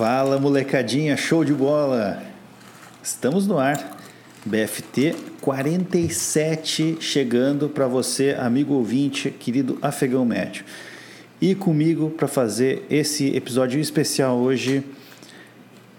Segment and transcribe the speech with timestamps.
[0.00, 2.22] Fala molecadinha, show de bola!
[3.02, 3.98] Estamos no ar.
[4.46, 10.64] BFT 47 chegando para você, amigo ouvinte, querido afegão médio.
[11.38, 14.82] E comigo para fazer esse episódio especial hoje,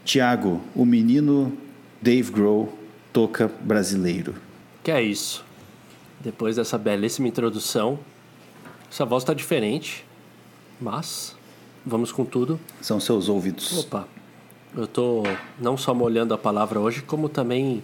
[0.04, 1.56] Tiago, o menino
[2.02, 2.76] Dave Grohl,
[3.14, 4.34] toca brasileiro.
[4.84, 5.46] Que é isso.
[6.20, 8.00] Depois dessa belíssima introdução,
[8.92, 10.04] essa voz está diferente,
[10.82, 11.40] mas
[11.86, 12.60] vamos com tudo.
[12.82, 13.80] São seus ouvidos.
[13.80, 14.08] Opa,
[14.76, 15.24] eu tô
[15.60, 17.84] não só molhando a palavra hoje, como também.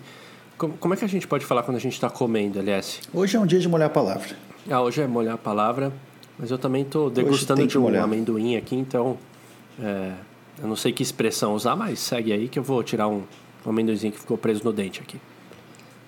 [0.57, 3.01] Como, é que a gente pode falar quando a gente está comendo, LS?
[3.13, 4.35] Hoje é um dia de molhar a palavra.
[4.69, 5.93] Ah, hoje é molhar a palavra,
[6.37, 8.03] mas eu também tô degustando de um molhar.
[8.03, 9.17] amendoim aqui, então.
[9.79, 10.13] É,
[10.59, 13.23] eu não sei que expressão usar, mas segue aí que eu vou tirar um,
[13.63, 15.19] um amendoinzinho que ficou preso no dente aqui.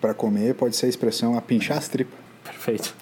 [0.02, 2.18] Para comer pode ser a expressão apinchar as tripas.
[2.44, 2.96] Perfeito.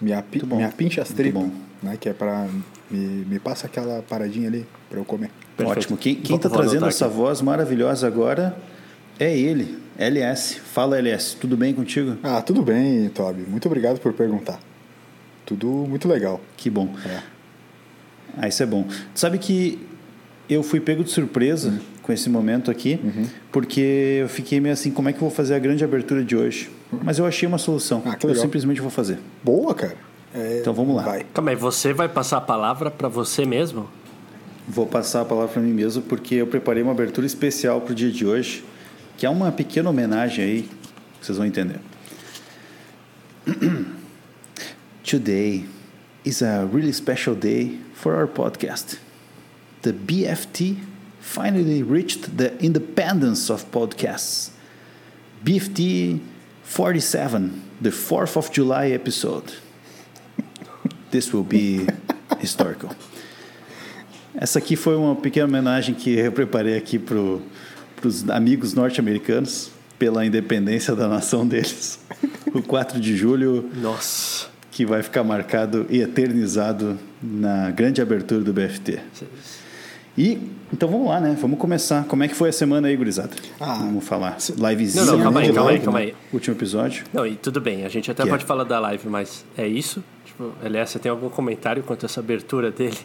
[0.00, 1.48] Me, api, me apincha as tripas.
[1.82, 2.46] Né, que é para
[2.90, 5.30] me, me passa aquela paradinha ali para eu comer.
[5.56, 5.78] Perfeito.
[5.78, 5.96] Ótimo.
[5.96, 7.14] Quem, quem tá trazendo essa aqui.
[7.14, 8.56] voz maravilhosa agora
[9.18, 10.60] é ele, LS.
[10.60, 11.36] Fala, LS.
[11.36, 12.16] Tudo bem contigo?
[12.22, 13.42] Ah, tudo bem, Toby.
[13.42, 14.58] Muito obrigado por perguntar.
[15.44, 16.40] Tudo muito legal.
[16.56, 16.94] Que bom.
[17.06, 17.20] É.
[18.36, 18.86] Ah, isso é bom.
[19.14, 19.78] Sabe que
[20.48, 21.78] eu fui pego de surpresa uhum.
[22.02, 23.26] com esse momento aqui, uhum.
[23.52, 26.36] porque eu fiquei meio assim, como é que eu vou fazer a grande abertura de
[26.36, 26.70] hoje?
[27.04, 28.02] Mas eu achei uma solução.
[28.04, 29.18] Ah, eu simplesmente vou fazer.
[29.44, 29.96] Boa, cara.
[30.34, 31.02] É, então vamos lá.
[31.02, 31.26] Vai.
[31.34, 33.88] Calma aí, você vai passar a palavra para você mesmo?
[34.68, 37.94] Vou passar a palavra para mim mesmo, porque eu preparei uma abertura especial para o
[37.94, 38.64] dia de hoje,
[39.16, 40.68] que é uma pequena homenagem aí,
[41.20, 41.80] vocês vão entender.
[45.02, 45.66] Today
[46.24, 48.98] is a really special day for our podcast.
[49.82, 50.76] the BFT
[51.20, 54.50] finally reached the independence of podcasts.
[55.44, 56.20] BFT
[56.62, 59.54] 47, the 4th of July episode.
[61.10, 61.86] This will be
[62.42, 62.90] historical.
[64.34, 67.16] Essa aqui foi uma pequena homenagem que eu preparei aqui para
[68.04, 72.00] os amigos norte-americanos pela independência da nação deles.
[72.54, 73.68] O 4 de julho.
[73.76, 74.48] Nossa.
[74.70, 79.00] Que vai ficar marcado e eternizado na grande abertura do BFT.
[80.16, 80.38] E
[80.72, 81.36] então vamos lá, né?
[81.40, 82.04] Vamos começar.
[82.04, 83.30] Como é que foi a semana aí, gurizada?
[83.60, 84.36] Ah, vamos falar.
[84.56, 85.04] Livezinha.
[85.04, 86.14] Não, não, calma aí, calma aí, calma aí.
[86.32, 87.04] Último episódio.
[87.12, 88.46] Não, e tudo bem, a gente até que pode é?
[88.46, 90.02] falar da live, mas é isso?
[90.62, 92.96] Aliás, você tem algum comentário quanto a essa abertura dele?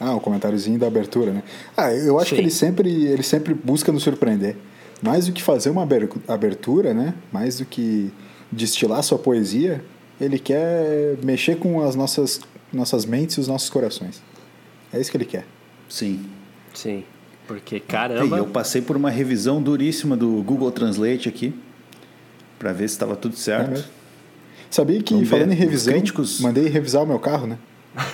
[0.00, 1.42] Ah, o comentáriozinho da abertura, né?
[1.76, 2.36] Ah, eu acho Sim.
[2.36, 4.56] que ele sempre, ele sempre busca nos surpreender.
[5.02, 5.86] Mais do que fazer uma
[6.28, 7.14] abertura, né?
[7.32, 8.12] Mais do que
[8.50, 9.84] destilar sua poesia,
[10.20, 12.40] ele quer mexer com as nossas,
[12.72, 14.22] nossas mentes e os nossos corações.
[14.92, 15.44] É isso que ele quer.
[15.88, 16.26] Sim.
[16.74, 17.04] Sim.
[17.46, 18.36] Porque, caramba.
[18.36, 21.54] E eu passei por uma revisão duríssima do Google Translate aqui,
[22.58, 23.80] para ver se estava tudo certo.
[23.80, 23.97] É
[24.70, 25.54] Sabia que, Vamos falando ver.
[25.54, 26.40] em revisão, críticos...
[26.40, 27.58] mandei revisar o meu carro, né?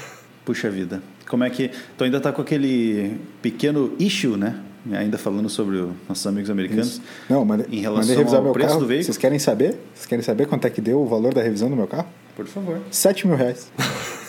[0.45, 1.03] Puxa vida.
[1.27, 1.71] Como é que.
[1.97, 4.61] Tu ainda está com aquele pequeno issue, né?
[4.93, 6.89] Ainda falando sobre os nossos amigos americanos.
[6.89, 7.03] Isso.
[7.29, 8.81] Não, mandei, em relação mandei revisar ao meu preço carro.
[8.81, 9.07] do veículo.
[9.07, 9.77] Vocês querem saber?
[9.95, 12.09] Vocês querem saber quanto é que deu o valor da revisão do meu carro?
[12.37, 12.79] Por favor.
[12.91, 13.71] 7 mil reais.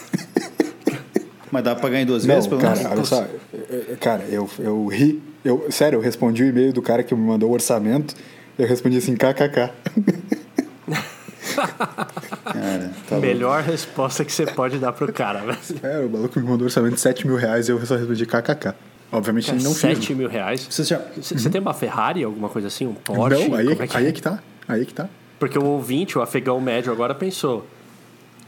[1.52, 2.92] Mas dá pra pagar em duas vezes, pelo cara, menos?
[2.92, 3.28] Olha só,
[4.00, 5.22] cara, eu, eu ri.
[5.44, 8.16] Eu, sério, eu respondi o e-mail do cara que me mandou o orçamento.
[8.58, 9.70] Eu respondi assim, kkk.
[11.56, 13.72] cara, tá Melhor bom.
[13.72, 15.60] resposta que você pode dar pro cara, velho.
[15.84, 18.26] É, o maluco me mandou um orçamento de 7 mil reais e eu só respondi
[18.26, 18.74] kkk.
[19.12, 20.68] Obviamente cara, não 7 mil reais?
[20.70, 21.02] Você, já...
[21.16, 21.52] você uhum.
[21.52, 22.88] tem uma Ferrari, alguma coisa assim?
[22.88, 23.48] Um Porsche?
[23.48, 23.98] Não, aí, é, que...
[23.98, 24.40] aí é que tá.
[24.68, 25.08] Aí é que tá.
[25.40, 27.68] Porque o ouvinte, o afegão médio agora pensou,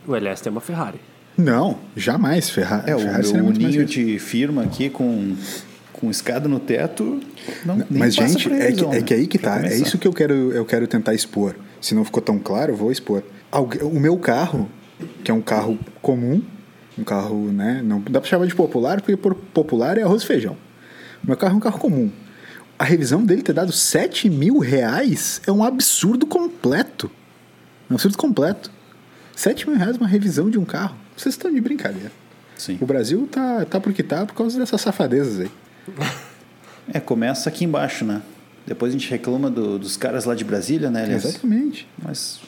[0.06, 1.00] o LS tem uma Ferrari.
[1.38, 2.50] Não, jamais.
[2.50, 5.36] Ferra é, Ferrari o, o ninho de firma aqui com,
[5.94, 7.22] com escada no teto.
[7.64, 9.62] Não, Mas, gente, é que, é que aí que tá.
[9.64, 11.56] É isso que eu quero, eu quero tentar expor.
[11.82, 13.24] Se não ficou tão claro, vou expor.
[13.82, 14.70] O meu carro,
[15.24, 16.42] que é um carro comum,
[16.98, 17.82] um carro, né?
[17.84, 20.58] Não dá pra chamar de popular, porque por popular é arroz e feijão.
[21.24, 22.12] O meu carro é um carro comum.
[22.80, 27.10] A revisão dele ter dado 7 mil reais é um absurdo completo.
[27.90, 28.72] É um absurdo completo.
[29.36, 30.96] 7 mil reais uma revisão de um carro.
[31.16, 32.12] Vocês estão de brincadeira.
[32.56, 32.78] Sim.
[32.82, 35.52] O Brasil tá, tá porque tá por causa dessas safadezas aí.
[36.94, 38.22] É, começa aqui embaixo, né?
[38.68, 41.24] Depois a gente reclama do, dos caras lá de Brasília, né, Elias?
[41.24, 41.88] Exatamente.
[42.04, 42.42] Mas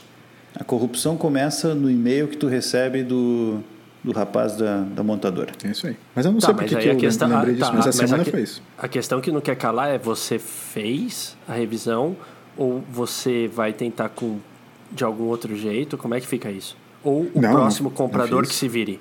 [0.54, 3.64] a corrupção começa no e-mail que tu recebe do,
[4.04, 5.54] do rapaz da, da montadora.
[5.64, 5.96] É isso aí.
[6.14, 8.24] Mas eu não tá, sei porque que eu questão, lembrei disso, tá, mas a semana
[8.24, 8.62] a, foi isso.
[8.78, 12.18] A questão que não quer calar é você fez a revisão
[12.58, 14.40] ou você vai tentar com
[14.92, 15.98] de algum outro jeito?
[15.98, 16.76] Como é que fica isso?
[17.02, 19.00] Ou o não, próximo comprador que se vire?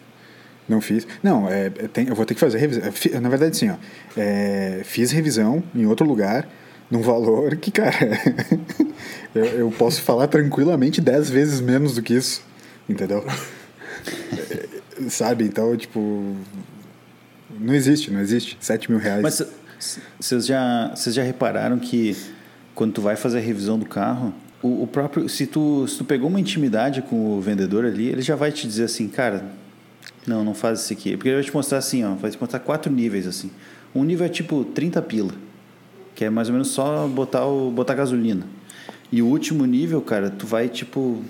[0.69, 1.07] Não fiz.
[1.23, 2.83] Não, é, tem, eu vou ter que fazer revisão.
[3.21, 3.77] Na verdade, sim, ó.
[4.17, 6.47] É, fiz revisão em outro lugar,
[6.91, 7.97] num valor que, cara,
[9.35, 12.43] eu, eu, posso falar tranquilamente dez vezes menos do que isso.
[12.89, 13.25] Entendeu?
[15.09, 15.45] Sabe?
[15.45, 16.37] Então, tipo.
[17.59, 18.57] Não existe, não existe.
[18.61, 19.23] Sete mil reais.
[19.23, 19.43] Mas
[20.19, 22.17] Vocês já, já repararam que
[22.75, 24.33] quando tu vai fazer a revisão do carro,
[24.63, 25.29] o, o, próprio.
[25.29, 28.67] Se tu, se tu pegou uma intimidade com o vendedor ali, ele já vai te
[28.67, 29.45] dizer assim, cara,
[30.27, 31.17] não, não faz isso aqui.
[31.17, 33.51] Porque ele vai te mostrar assim, ó, vai te mostrar quatro níveis assim.
[33.95, 35.33] Um nível é tipo 30 pila,
[36.19, 38.43] que é mais ou menos só botar, o, botar gasolina.
[39.13, 41.23] E o último nível, cara, tu vai tipo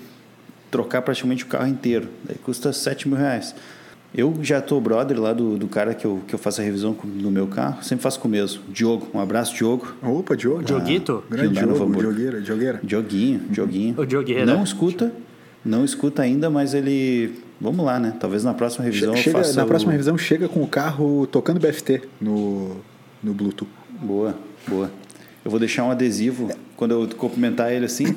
[0.71, 2.09] trocar praticamente o carro inteiro.
[2.23, 3.53] Daí custa 7 mil reais.
[4.15, 6.97] Eu já tô brother lá do, do cara que eu, que eu faço a revisão
[7.03, 8.63] no meu carro, sempre faço com o mesmo.
[8.67, 9.93] Diogo, um abraço, Diogo.
[10.01, 10.63] Opa, Diogo.
[10.63, 11.23] Dioguito?
[11.23, 12.79] Ah, grande Diogo, Diogueira, Diogueira.
[12.83, 13.93] Dioguinho, Dioguinho.
[13.95, 14.43] O Diogueira.
[14.47, 15.13] Não escuta,
[15.63, 17.35] não escuta ainda, mas ele...
[17.61, 18.15] Vamos lá, né?
[18.19, 19.91] Talvez na próxima revisão chega, eu faça Na próxima o...
[19.91, 22.77] revisão chega com o carro tocando BFT no,
[23.21, 23.69] no Bluetooth.
[24.01, 24.35] Boa,
[24.69, 24.91] boa.
[25.43, 28.15] Eu vou deixar um adesivo, quando eu cumprimentar ele assim...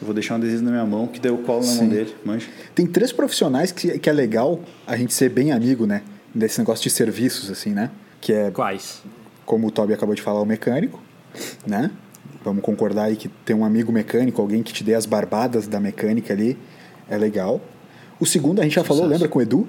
[0.00, 1.78] Eu vou deixar um adesivo na minha mão, que daí eu colo na Sim.
[1.78, 2.46] mão dele, manja.
[2.72, 6.02] Tem três profissionais que, que é legal a gente ser bem amigo, né?
[6.32, 7.90] Desse negócio de serviços, assim, né?
[8.20, 8.50] Que é...
[8.52, 9.02] Quais?
[9.44, 11.02] Como o Toby acabou de falar, o mecânico,
[11.66, 11.90] né?
[12.44, 15.80] Vamos concordar aí que ter um amigo mecânico, alguém que te dê as barbadas da
[15.80, 16.56] mecânica ali,
[17.10, 17.60] é legal.
[18.20, 19.66] O segundo, a gente já falou, lembra com o Edu,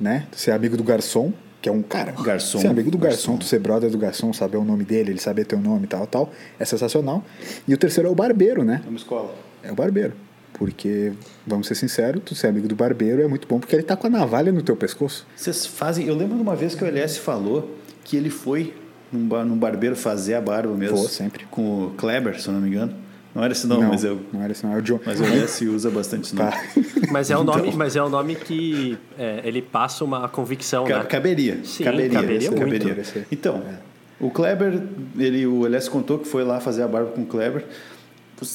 [0.00, 0.28] né?
[0.30, 1.32] Ser amigo do garçom,
[1.62, 2.12] que é um cara.
[2.12, 2.58] Garçom.
[2.58, 5.20] Ser amigo do garçom, garçom, tu ser brother do garçom, saber o nome dele, ele
[5.20, 6.32] saber teu nome e tal, tal.
[6.58, 7.24] É sensacional.
[7.66, 8.82] E o terceiro é o barbeiro, né?
[8.84, 9.32] É uma escola
[9.62, 10.12] é o barbeiro.
[10.52, 11.12] Porque,
[11.46, 14.06] vamos ser sinceros, tu ser amigo do barbeiro é muito bom porque ele tá com
[14.06, 15.26] a navalha no teu pescoço.
[15.34, 16.06] Vocês fazem.
[16.06, 18.74] Eu lembro de uma vez que o LS falou que ele foi
[19.10, 20.98] num, bar, num barbeiro fazer a barba mesmo.
[20.98, 21.46] Foi, sempre.
[21.50, 22.94] Com o Kleber, se eu não me engano.
[23.34, 24.20] Não era esse nome, não, mas eu.
[24.32, 25.00] Não era esse nome, é o John.
[25.04, 26.50] Mas o LS usa bastante esse nome.
[26.50, 26.58] Tá.
[27.10, 30.86] Mas é um nome, então, mas é um nome que é, ele passa uma convicção,
[30.86, 31.04] ca né?
[31.04, 31.60] Caberia.
[31.62, 32.88] Sim, caberia, caberia muito.
[32.88, 33.26] Caberia.
[33.30, 33.76] Então, é.
[34.18, 34.82] o Kleber,
[35.18, 37.66] ele, o LS contou que foi lá fazer a barba com o Kleber.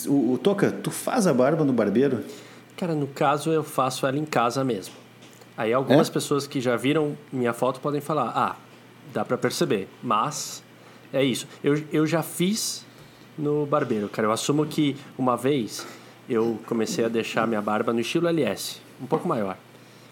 [0.07, 2.23] O, o Toca, tu faz a barba no barbeiro?
[2.75, 4.95] Cara, no caso eu faço ela em casa mesmo.
[5.55, 6.11] Aí algumas é?
[6.11, 8.55] pessoas que já viram minha foto podem falar, ah,
[9.13, 10.63] dá para perceber, mas
[11.13, 11.47] é isso.
[11.63, 12.86] Eu, eu já fiz
[13.37, 14.27] no barbeiro, cara.
[14.27, 15.85] Eu assumo que uma vez
[16.29, 19.57] eu comecei a deixar minha barba no estilo LS, um pouco maior.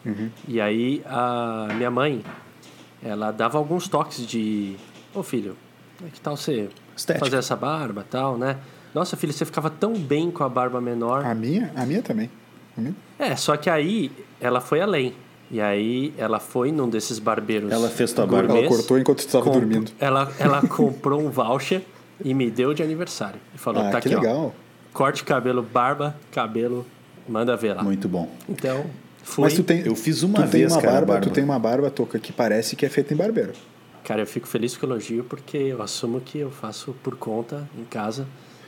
[0.05, 0.29] Uhum.
[0.47, 2.23] E aí a minha mãe,
[3.03, 4.75] ela dava alguns toques de,
[5.13, 5.57] ô oh, filho,
[6.13, 7.25] que tal você Estética.
[7.25, 8.57] fazer essa barba tal, né?
[8.93, 11.25] Nossa, filho, você ficava tão bem com a barba menor.
[11.25, 11.71] A minha?
[11.75, 12.29] A minha também.
[12.77, 12.95] A minha?
[13.19, 15.13] É, só que aí ela foi além.
[15.51, 17.71] E aí ela foi num desses barbeiros.
[17.71, 18.57] Ela fez tua barba.
[18.57, 19.91] Ela cortou enquanto tu estava dormindo.
[19.99, 21.83] Ela, ela comprou um voucher
[22.23, 23.39] e me deu de aniversário.
[23.53, 24.53] E falou: ah, tá que aqui, legal.
[24.55, 24.65] ó.
[24.93, 26.85] Corte cabelo, barba, cabelo,
[27.27, 27.83] manda ver lá.
[27.83, 28.29] Muito bom.
[28.47, 28.85] Então,
[29.23, 29.43] fui.
[29.43, 31.27] Mas tu tem, eu fiz uma tu vez, uma cara, barba, barba.
[31.27, 33.53] Tu tem uma barba toca que parece que é feita em barbeiro.
[34.05, 37.67] Cara, eu fico feliz com o elogio porque eu assumo que eu faço por conta
[37.77, 38.27] em casa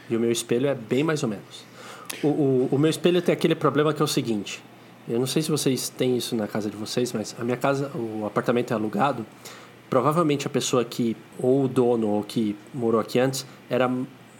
[0.09, 1.63] e o meu espelho é bem mais ou menos.
[2.23, 4.63] O, o, o, meu espelho tem aquele problema que é o seguinte.
[5.07, 7.91] Eu não sei se vocês têm isso na casa de vocês, mas a minha casa,
[7.93, 9.25] o apartamento é alugado.
[9.89, 13.89] Provavelmente a pessoa que, ou o dono, ou que morou aqui antes, era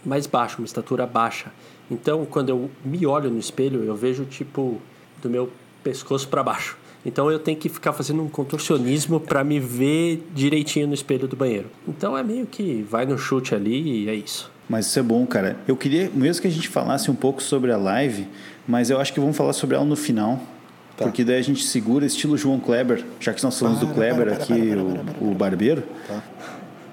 [0.04, 1.52] mais baixo, uma estatura baixa.
[1.90, 4.80] Então, quando eu me olho no espelho, eu vejo tipo
[5.22, 5.50] do meu
[5.82, 6.76] pescoço para baixo.
[7.04, 11.36] Então eu tenho que ficar fazendo um contorcionismo para me ver direitinho no espelho do
[11.36, 11.70] banheiro.
[11.86, 14.50] Então é meio que vai no chute ali e é isso.
[14.68, 15.56] Mas isso é bom, cara.
[15.66, 18.26] Eu queria mesmo que a gente falasse um pouco sobre a live,
[18.66, 20.42] mas eu acho que vamos falar sobre ela no final.
[20.98, 21.04] Tá.
[21.04, 24.26] Porque daí a gente segura estilo João Kleber, já que nós falamos para, do Kleber
[24.26, 24.74] para, para, aqui,
[25.20, 25.84] o, o barbeiro.
[26.08, 26.20] Tá.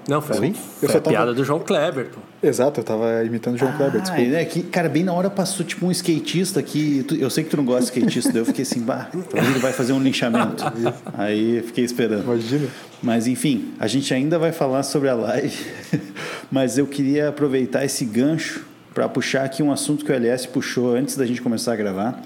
[0.08, 1.10] Não, foi, foi a tava...
[1.10, 2.20] piada do João Kleber, pô.
[2.44, 4.22] Exato, eu tava imitando o João ah, Kleber, desculpa.
[4.22, 7.03] É que, cara, bem na hora passou tipo um skatista que.
[7.08, 9.60] Tu, eu sei que tu não gosta de skatista, daí eu fiquei assim, bah, ele
[9.60, 10.63] vai fazer um linchamento.
[11.18, 12.24] Aí fiquei esperando.
[12.24, 12.68] Imagina.
[13.01, 15.58] Mas enfim, a gente ainda vai falar sobre a live,
[16.51, 18.63] mas eu queria aproveitar esse gancho
[18.94, 22.22] para puxar aqui um assunto que o LS puxou antes da gente começar a gravar,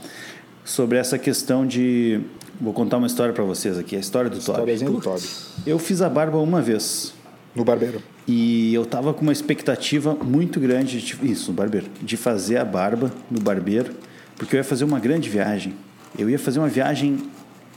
[0.69, 2.21] sobre essa questão de.
[2.61, 4.75] Vou contar uma história para vocês aqui, a história do Toby.
[4.75, 5.27] do Toby.
[5.65, 7.13] Eu fiz a barba uma vez.
[7.55, 8.03] No barbeiro.
[8.27, 12.65] E eu tava com uma expectativa muito grande, de, isso, no barbeiro, de fazer a
[12.65, 13.93] barba no barbeiro,
[14.37, 15.73] porque eu ia fazer uma grande viagem.
[16.17, 17.17] Eu ia fazer uma viagem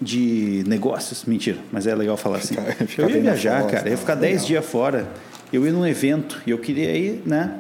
[0.01, 2.57] de negócios, mentira, mas é legal falar assim.
[2.99, 5.09] eu ia viajar, cara, eu ia ficar 10 dias fora.
[5.51, 7.59] Eu ia num evento e eu queria ir, né,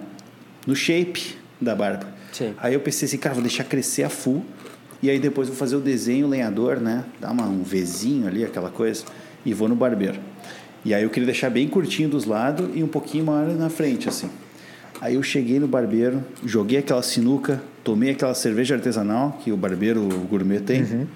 [0.67, 2.07] no shape da barba.
[2.33, 2.55] Sim.
[2.59, 4.45] Aí eu pensei assim, cara, vou deixar crescer a full
[5.02, 8.71] e aí depois vou fazer o desenho lenhador, né, dar uma, um Vzinho ali, aquela
[8.71, 9.04] coisa,
[9.44, 10.18] e vou no barbeiro.
[10.85, 14.09] E aí eu queria deixar bem curtinho dos lados e um pouquinho maior na frente,
[14.09, 14.30] assim.
[15.00, 20.00] Aí eu cheguei no barbeiro, joguei aquela sinuca, tomei aquela cerveja artesanal que o barbeiro
[20.02, 20.82] o gourmet tem.
[20.82, 21.06] Uhum.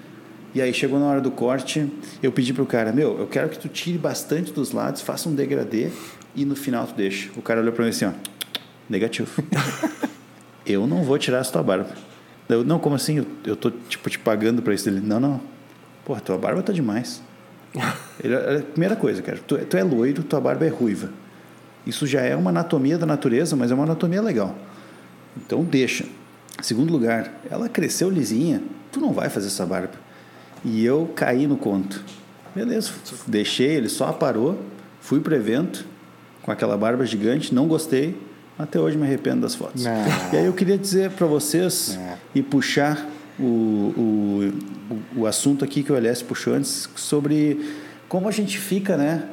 [0.53, 1.89] E aí chegou na hora do corte,
[2.21, 5.35] eu pedi pro cara, meu, eu quero que tu tire bastante dos lados, faça um
[5.35, 5.89] degradê
[6.35, 7.29] e no final tu deixa.
[7.37, 8.11] O cara olhou pra mim assim, ó,
[8.89, 9.29] negativo.
[10.65, 12.06] eu não vou tirar essa tua barba.
[12.49, 13.17] Eu, não, como assim?
[13.17, 14.87] Eu, eu tô, tipo, te pagando pra isso.
[14.87, 15.41] Ele, não, não.
[16.05, 17.21] Pô, tua barba tá demais.
[18.23, 21.09] Ele, a primeira coisa, cara, tu, tu, é loiro, tua barba é ruiva.
[21.85, 24.55] Isso já é uma anatomia da natureza, mas é uma anatomia legal.
[25.35, 26.05] Então deixa.
[26.61, 29.93] Segundo lugar, ela cresceu lisinha, tu não vai fazer essa barba.
[30.65, 32.03] E eu caí no conto.
[32.55, 32.91] Beleza,
[33.27, 34.59] deixei, ele só aparou,
[34.99, 35.85] fui pro evento
[36.41, 38.19] com aquela barba gigante, não gostei,
[38.57, 39.83] até hoje me arrependo das fotos.
[39.83, 39.93] Não.
[40.33, 42.17] E aí eu queria dizer para vocês Não.
[42.35, 43.07] e puxar
[43.39, 44.53] o, o,
[45.15, 47.59] o, o assunto aqui que o LS puxou antes sobre
[48.09, 49.23] como a gente fica, né,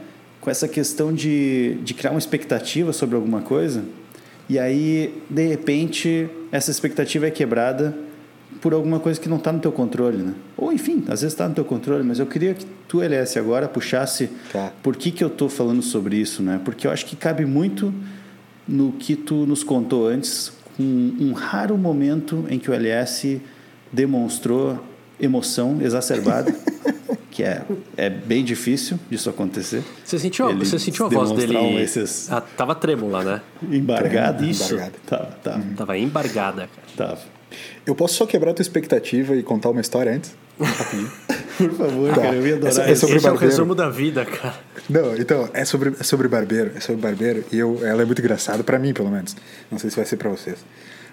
[0.41, 3.83] com essa questão de, de criar uma expectativa sobre alguma coisa
[4.49, 7.97] e aí, de repente, essa expectativa é quebrada
[8.61, 10.35] por alguma coisa que não está no teu controle, né?
[10.57, 13.67] Ou enfim, às vezes está no teu controle, mas eu queria que tu, LS, agora
[13.67, 14.71] puxasse Tá.
[14.83, 16.61] por que, que eu estou falando sobre isso, né?
[16.63, 17.93] Porque eu acho que cabe muito
[18.67, 23.41] no que tu nos contou antes, um, um raro momento em que o LS
[23.93, 24.83] demonstrou
[25.21, 26.55] emoção exacerbada,
[27.31, 27.63] que é,
[27.97, 29.83] é bem difícil disso acontecer.
[30.05, 31.57] Você sentiu, Ele você sentiu a voz dele?
[31.57, 33.41] um esses- Ah, tava trêmula, né?
[33.71, 34.45] Embargado.
[34.45, 34.75] Isso.
[34.75, 34.95] Embargado.
[35.07, 36.89] Tava, tava, Tava embargada, cara.
[37.09, 37.21] tava.
[37.87, 40.35] Eu posso só quebrar a tua expectativa e contar uma história antes?
[41.59, 42.23] Por favor, Tá.
[42.23, 43.01] cara, eu ia adorar essa isso.
[43.03, 44.55] sobre Esse é o resumo da vida, cara.
[44.89, 46.73] Não, então, é sobre, é sobre barbeiro.
[46.75, 49.37] É sobre barbeiro e eu, ela é muito engraçada, pra mim, pelo menos.
[49.71, 50.57] Não sei se vai ser pra vocês.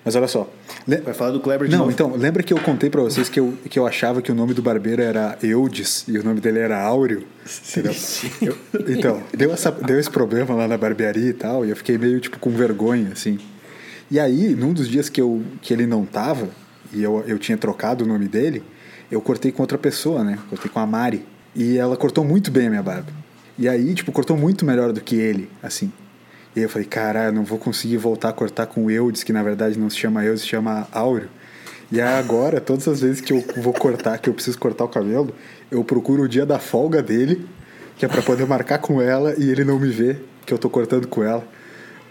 [0.04, 0.52] Mas olha só.
[0.88, 1.92] Le- Vai falar do Kleber de Não, novo?
[1.92, 4.54] então, lembra que eu contei pra vocês que eu, que eu achava que o nome
[4.56, 7.24] do barbeiro era Eudes e o nome dele era Áureo?
[7.70, 7.94] Entendeu?
[8.42, 8.58] Eu-
[8.90, 12.20] então, deu, essa, deu esse problema lá na barbearia e tal, e eu fiquei meio,
[12.20, 13.38] tipo, com vergonha, assim.
[14.10, 16.50] E aí, num dos dias que, eu, que ele não tava,
[16.92, 18.64] e eu, eu tinha trocado o nome dele,
[19.12, 20.40] eu cortei com outra pessoa, né?
[20.50, 21.26] Cortei com a Mari.
[21.54, 23.12] E ela cortou muito bem a minha barba.
[23.58, 25.92] E aí, tipo, cortou muito melhor do que ele, assim.
[26.56, 29.34] E aí eu falei, caralho, não vou conseguir voltar a cortar com o Eudes, que
[29.34, 31.30] na verdade não se chama Eudes, se chama Áureo.
[31.92, 35.34] E agora, todas as vezes que eu vou cortar, que eu preciso cortar o cabelo,
[35.70, 37.46] eu procuro o dia da folga dele,
[37.98, 40.70] que é pra poder marcar com ela e ele não me ver que eu tô
[40.70, 41.46] cortando com ela.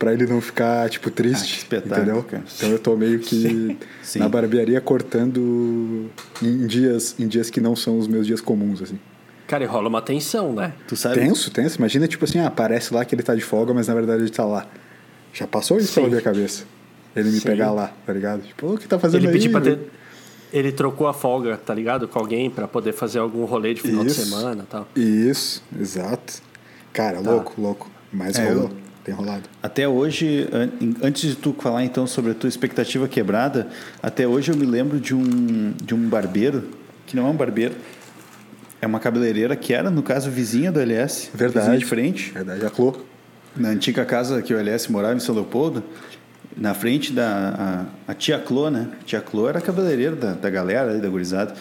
[0.00, 1.58] Pra ele não ficar, tipo, Ah, que triste.
[1.58, 2.22] espetáculo, entendeu?
[2.24, 2.42] cara.
[2.56, 4.18] Então eu tô meio que Sim.
[4.18, 6.10] na barbearia cortando
[6.42, 8.98] em dias, em dias que não são os meus dias comuns, assim.
[9.46, 10.72] Cara, e rola uma tensão, né?
[10.88, 11.16] Tu sabe?
[11.16, 11.76] Tenso, tenso.
[11.76, 14.30] Imagina, tipo assim, ah, parece lá que ele tá de folga, mas na verdade ele
[14.30, 14.66] tá lá.
[15.34, 16.10] Já passou isso pela Sim.
[16.12, 16.64] minha cabeça.
[17.14, 17.46] Ele me Sim.
[17.46, 18.40] pegar lá, tá ligado?
[18.42, 19.62] Tipo, "Ô, o que tá fazendo Ele aí?
[19.62, 19.78] ter.
[20.52, 22.08] Ele trocou a folga, tá ligado?
[22.08, 24.20] Com alguém pra poder fazer algum rolê de final Isso.
[24.22, 24.88] de semana e tal.
[24.96, 26.40] Isso, exato.
[26.92, 27.90] Cara, louco, louco.
[28.12, 28.64] Mas É, rolou.
[28.64, 28.70] eu-
[29.04, 29.42] Tem rolado.
[29.62, 30.48] Até hoje,
[31.02, 33.68] antes de tu falar então sobre a tua expectativa quebrada,
[34.02, 36.68] até hoje eu me lembro de um, de um barbeiro,
[37.06, 37.74] que não é um barbeiro,
[38.80, 41.30] é uma cabeleireira que era, no caso, vizinha do LS.
[41.32, 41.66] Verdade.
[41.66, 42.32] Vizinha de frente.
[42.32, 42.94] Verdade, a Clô.
[43.56, 45.82] Na antiga casa que o LS morava em São Leopoldo,
[46.56, 48.88] na frente da a, a tia Clô, né?
[49.00, 51.54] A tia Clô era cabeleireira da, da galera, da gurizada.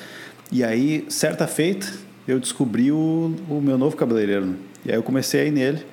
[0.51, 1.87] E aí, certa feita,
[2.27, 4.55] eu descobri o, o meu novo cabeleireiro.
[4.85, 5.85] E aí eu comecei a ir nele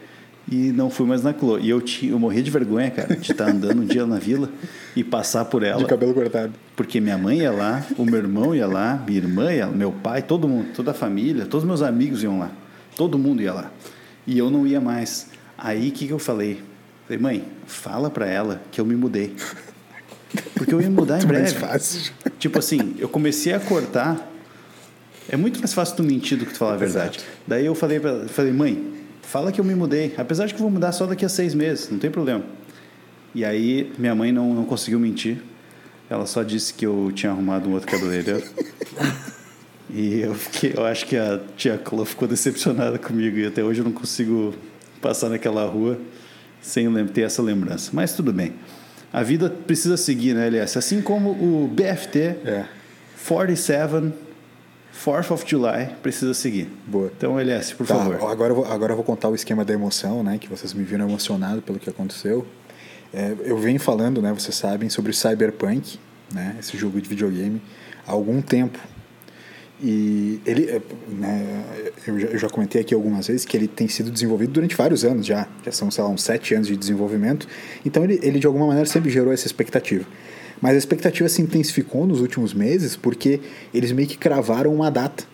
[0.51, 1.59] e não fui mais na Clô.
[1.59, 4.49] E eu, ti, eu morri de vergonha, cara, de estar andando um dia na vila
[4.95, 5.79] e passar por ela.
[5.79, 6.53] De cabelo cortado.
[6.77, 9.91] Porque minha mãe ia lá, o meu irmão ia lá, minha irmã ia lá, meu
[9.91, 12.51] pai, todo mundo, toda a família, todos meus amigos iam lá.
[12.97, 13.71] Todo mundo ia lá.
[14.27, 15.29] E eu não ia mais.
[15.59, 16.63] Aí o que, que eu falei?
[17.07, 19.35] Falei, mãe, fala pra ela que eu me mudei.
[20.55, 21.67] Porque eu ia mudar em Muito mais breve.
[21.67, 22.13] fácil.
[22.39, 24.33] Tipo assim, eu comecei a cortar.
[25.29, 27.21] É muito mais fácil tu mentir do que tu falar a verdade.
[27.47, 28.96] Daí eu falei pra ela, falei, mãe,
[29.27, 30.15] fala que eu me mudei.
[30.17, 32.45] Apesar de que vou mudar só daqui a seis meses, não tem problema.
[33.35, 35.39] E aí minha mãe não, não conseguiu mentir.
[36.09, 38.43] Ela só disse que eu tinha arrumado um outro cabeleireiro.
[39.91, 43.81] e eu fiquei, eu acho que a tia Clô ficou decepcionada comigo e até hoje
[43.81, 44.55] eu não consigo
[45.03, 45.99] passar naquela rua
[46.63, 47.91] sem ter essa lembrança.
[47.93, 48.55] Mas tudo bem.
[49.13, 50.79] A vida precisa seguir, né, LS?
[50.79, 52.67] Assim como o BFT É,
[53.27, 54.26] 47
[55.05, 56.69] 4th of July precisa seguir.
[56.87, 57.11] boa.
[57.17, 58.15] Então, LS, por Tá, favor.
[58.31, 60.39] agora, eu vou, agora eu vou contar o esquema da emoção, né?
[60.39, 62.47] Que vocês me viram emocionado pelo que aconteceu.
[63.15, 64.33] É, eu venho falando, né?
[64.33, 65.99] Vocês sabem, sobre o Cyberpunk,
[66.33, 66.57] né?
[66.59, 67.61] Esse jogo de videogame,
[68.07, 68.79] há algum tempo.
[69.81, 71.65] E ele, é, né,
[72.07, 75.05] eu, já, eu já comentei aqui algumas vezes que ele tem sido desenvolvido durante vários
[75.05, 75.47] anos já.
[75.65, 77.47] Já são, sei lá, uns sete anos de desenvolvimento.
[77.85, 80.07] Então ele, ele de alguma maneira sempre gerou essa expectativa.
[80.61, 83.41] Mas a expectativa se intensificou nos últimos meses porque
[83.73, 85.25] eles meio que cravaram uma data.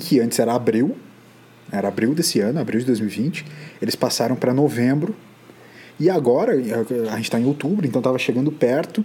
[0.00, 0.96] Que antes era abril,
[1.72, 3.44] era abril desse ano, abril de 2020.
[3.82, 5.14] Eles passaram para novembro.
[5.98, 9.04] E agora, a gente está em outubro, então estava chegando perto.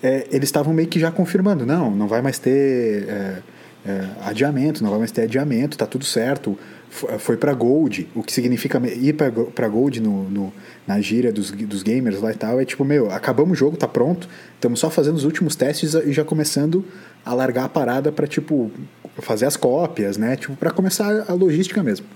[0.00, 3.42] é, eles estavam meio que já confirmando: não, não vai mais ter é,
[3.84, 6.56] é, adiamento, não vai mais ter adiamento, tá tudo certo.
[6.90, 10.52] Foi para Gold, o que significa ir para Gold no, no-
[10.86, 12.58] na gíria dos, dos gamers lá e tal.
[12.60, 16.12] É tipo, meu, acabamos o jogo, tá pronto, estamos só fazendo os últimos testes e
[16.12, 16.84] já começando
[17.24, 18.70] a largar a parada para tipo,
[19.20, 20.34] fazer as cópias, né?
[20.36, 22.06] Tipo, para começar a logística mesmo.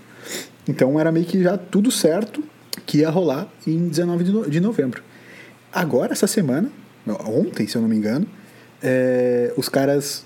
[0.66, 2.42] Então era meio que já tudo certo
[2.86, 5.02] que ia rolar em 19 de, no, de novembro.
[5.72, 6.70] Agora, essa semana,
[7.26, 8.26] ontem, se eu não me engano,
[8.82, 10.24] é, os caras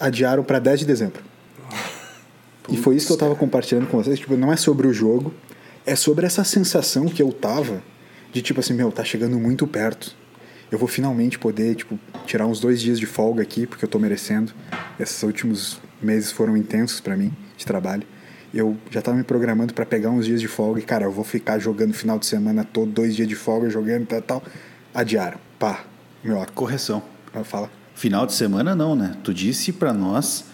[0.00, 1.22] adiaram para 10 de dezembro.
[2.68, 4.18] E foi isso que eu tava compartilhando com vocês.
[4.18, 5.32] Tipo, não é sobre o jogo,
[5.84, 7.82] é sobre essa sensação que eu tava
[8.32, 10.14] de tipo assim, meu, tá chegando muito perto.
[10.70, 13.98] Eu vou finalmente poder, tipo, tirar uns dois dias de folga aqui, porque eu tô
[13.98, 14.52] merecendo.
[14.98, 18.02] Esses últimos meses foram intensos para mim, de trabalho.
[18.52, 21.24] Eu já tava me programando para pegar uns dias de folga e, cara, eu vou
[21.24, 24.42] ficar jogando final de semana todo, dois dias de folga, jogando e tal, tal.
[24.92, 25.38] Adiaram.
[25.58, 25.84] Pá.
[26.22, 27.02] Meu, Correção.
[27.44, 27.70] Fala.
[27.94, 29.16] Final de semana não, né?
[29.22, 30.44] Tu disse para nós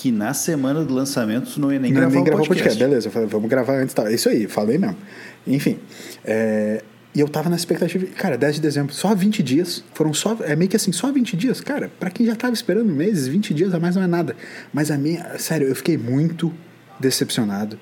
[0.00, 2.62] que na semana do lançamento tu não ia nem não, gravar nem o gravar podcast.
[2.62, 2.84] podcast.
[2.84, 3.92] Beleza, eu falei, vamos gravar antes.
[3.92, 4.08] Tá.
[4.12, 4.96] Isso aí, falei mesmo.
[5.44, 5.80] Enfim.
[6.24, 9.82] É, e eu tava na expectativa, cara, 10 de dezembro, só 20 dias.
[9.94, 11.60] Foram só, é meio que assim, só 20 dias.
[11.60, 14.36] Cara, para quem já tava esperando meses, 20 dias a mais não é nada.
[14.72, 16.54] Mas a minha, sério, eu fiquei muito
[17.00, 17.76] decepcionado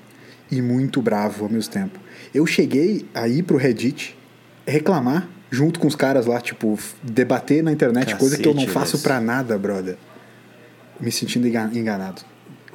[0.49, 1.99] e muito bravo ao mesmo tempo.
[2.33, 4.17] Eu cheguei aí pro Reddit
[4.65, 8.73] reclamar junto com os caras lá, tipo, debater na internet, coisa que eu não Cacete,
[8.73, 9.97] faço pra nada, brother.
[10.99, 12.21] Me sentindo enga- enganado.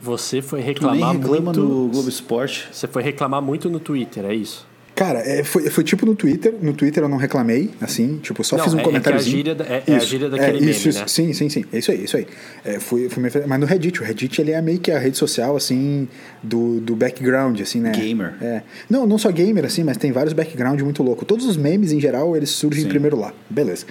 [0.01, 1.61] Você foi reclamar reclama muito.
[1.61, 2.69] no Globo Esporte.
[2.73, 4.67] Você foi reclamar muito no Twitter, é isso?
[4.95, 6.55] Cara, é, foi, foi tipo no Twitter.
[6.61, 8.93] No Twitter eu não reclamei, assim, tipo, só Não, fiz um é- é que a
[8.93, 9.37] comentáriozinho.
[9.37, 10.99] gíria da- é- é a gíria daquele meme, isso, isso.
[11.01, 11.07] né?
[11.09, 11.65] Sim, sim, sim.
[11.73, 12.27] É isso aí, isso aí.
[12.65, 15.57] É, fui, fui mas no Reddit, o Reddit ele é meio que a rede social,
[15.57, 16.07] assim,
[16.43, 17.93] do, do background, assim, né?
[17.93, 18.35] Gamer.
[18.43, 18.63] É.
[18.91, 21.25] Não, não só gamer, assim, mas tem vários background muito louco.
[21.25, 22.89] Todos os memes, em geral, eles surgem Sim.
[22.91, 23.33] primeiro lá.
[23.49, 23.87] Beleza.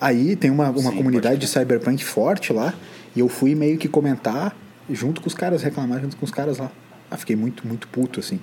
[0.00, 2.72] Aí tem uma, uma Sim, comunidade de cyberpunk forte lá,
[3.16, 4.54] e eu fui meio que comentar
[4.88, 6.70] junto com os caras, reclamar junto com os caras lá.
[7.10, 8.38] Ah, fiquei muito, muito puto, assim.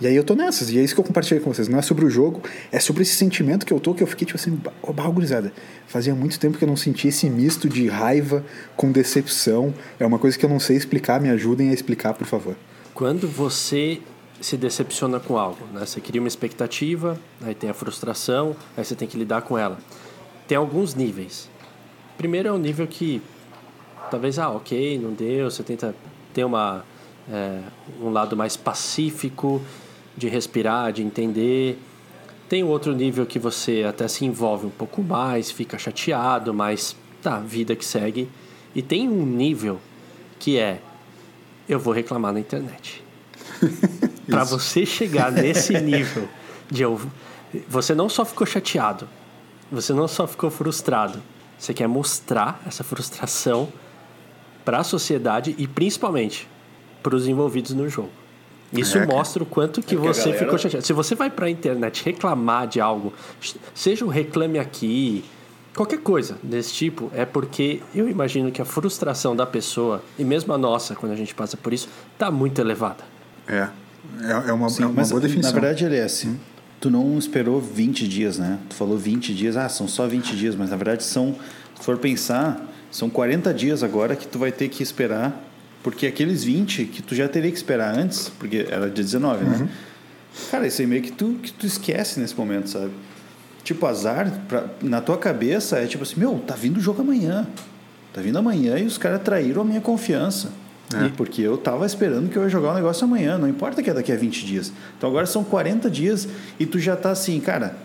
[0.00, 1.68] E aí eu tô nessas, e é isso que eu compartilhei com vocês.
[1.68, 4.26] Não é sobre o jogo, é sobre esse sentimento que eu tô, que eu fiquei
[4.26, 4.58] tipo assim,
[5.12, 5.52] gurizada.
[5.86, 8.44] Fazia muito tempo que eu não sentia esse misto de raiva
[8.76, 9.74] com decepção.
[9.98, 12.56] É uma coisa que eu não sei explicar, me ajudem a explicar, por favor.
[12.94, 14.00] Quando você
[14.40, 15.84] se decepciona com algo, né?
[15.84, 19.78] Você cria uma expectativa, aí tem a frustração, aí você tem que lidar com ela.
[20.48, 21.48] Tem alguns níveis.
[22.16, 23.20] Primeiro é o nível que
[24.10, 25.94] talvez, ah, ok, não deu, você tenta
[26.34, 26.84] ter uma,
[27.30, 27.60] é,
[28.00, 29.62] um lado mais pacífico
[30.16, 31.78] de respirar, de entender.
[32.48, 37.38] Tem outro nível que você até se envolve um pouco mais, fica chateado, mas tá,
[37.38, 38.28] vida que segue.
[38.74, 39.80] E tem um nível
[40.38, 40.80] que é
[41.68, 43.02] eu vou reclamar na internet.
[44.26, 46.28] Para você chegar nesse nível
[46.68, 47.00] de eu,
[47.68, 49.08] você não só ficou chateado,
[49.70, 51.22] você não só ficou frustrado,
[51.56, 53.72] você quer mostrar essa frustração
[54.64, 56.48] para a sociedade e principalmente
[57.02, 58.10] para os envolvidos no jogo.
[58.72, 60.86] Isso É, mostra o quanto que É que você galera- ficou chateado.
[60.86, 63.12] Se você vai para a internet reclamar de algo,
[63.74, 65.24] seja um reclame aqui,
[65.74, 70.52] qualquer coisa desse tipo, é porque eu imagino que a frustração da pessoa, e mesmo
[70.52, 73.02] a nossa, quando a gente passa por isso, tá muito elevada.
[73.48, 73.68] É.
[74.22, 75.52] É, é uma, Sim, é uma boa definição.
[75.52, 76.30] na verdade, LS,
[76.80, 78.58] tu não esperou 20 dias, né?
[78.68, 81.34] Tu falou 20 dias, ah, são só 20 dias, mas na verdade são,
[81.78, 85.44] se for pensar, são 40 dias agora que tu vai ter que esperar,
[85.82, 89.50] porque aqueles 20 que tu já teria que esperar antes, porque era dia 19, Uhum.
[89.50, 89.68] né?
[90.50, 92.90] Cara, isso aí meio que tu, que tu esquece nesse momento, sabe?
[93.64, 97.46] Tipo, azar, pra, na tua cabeça é tipo assim, meu, tá vindo o jogo amanhã.
[98.12, 100.50] Tá vindo amanhã e os caras traíram a minha confiança.
[100.92, 101.08] É.
[101.16, 103.94] Porque eu tava esperando que eu ia jogar o negócio amanhã, não importa que é
[103.94, 104.72] daqui a 20 dias.
[104.98, 106.26] Então agora são 40 dias
[106.58, 107.76] e tu já tá assim, cara,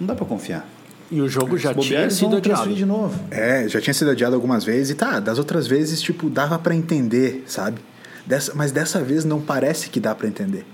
[0.00, 0.66] não dá pra confiar.
[1.10, 2.74] E o jogo já bobear, tinha sido adiado.
[2.74, 3.18] de novo.
[3.30, 6.74] É, já tinha sido adiado algumas vezes e tá, das outras vezes, tipo, dava pra
[6.74, 7.80] entender, sabe?
[8.26, 10.66] Dessa, mas dessa vez não parece que dá pra entender.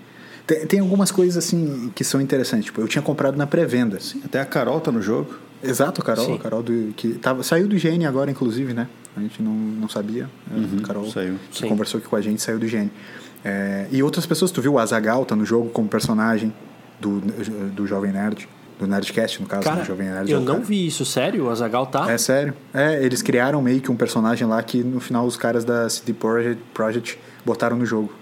[0.47, 2.67] Tem, tem algumas coisas assim que são interessantes.
[2.67, 3.99] Tipo, eu tinha comprado na pré-venda.
[4.25, 5.35] Até a Carol tá no jogo.
[5.63, 6.27] Exato, a Carol.
[6.27, 6.35] Sim.
[6.35, 8.89] A Carol do, que tava, saiu do GN agora, inclusive, né?
[9.17, 10.29] A gente não, não sabia.
[10.51, 11.37] a Carol saiu.
[11.51, 11.69] que Sim.
[11.69, 12.91] conversou aqui com a gente, saiu do GN.
[13.45, 16.53] É, e outras pessoas, tu viu o Azagal tá no jogo como personagem
[17.01, 20.31] do, do Jovem Nerd, do Nerdcast, no caso, Cara, do Jovem Nerd.
[20.31, 20.65] é eu o não cara.
[20.67, 21.45] vi isso, sério?
[21.47, 22.11] O Azagal tá?
[22.11, 22.55] É sério.
[22.73, 26.13] É, eles criaram meio que um personagem lá que no final os caras da CD
[26.13, 28.13] Projekt, Projekt botaram no jogo.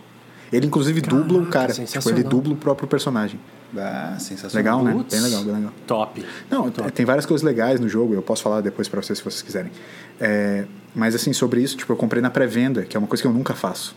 [0.53, 1.73] Ele inclusive dubla o cara.
[1.73, 3.41] Tipo, ele dubla o próprio personagem.
[3.75, 4.83] Ah, sensacional.
[4.83, 5.05] Legal, né?
[5.11, 5.73] Bem legal, bem legal.
[5.87, 6.27] Top.
[6.51, 6.93] Não, Top.
[6.93, 9.73] tem várias coisas legais no jogo, eu posso falar depois pra vocês se vocês quiserem.
[10.21, 13.27] É, mas assim, sobre isso, tipo, eu comprei na pré-venda, que é uma coisa que
[13.27, 13.97] eu nunca faço.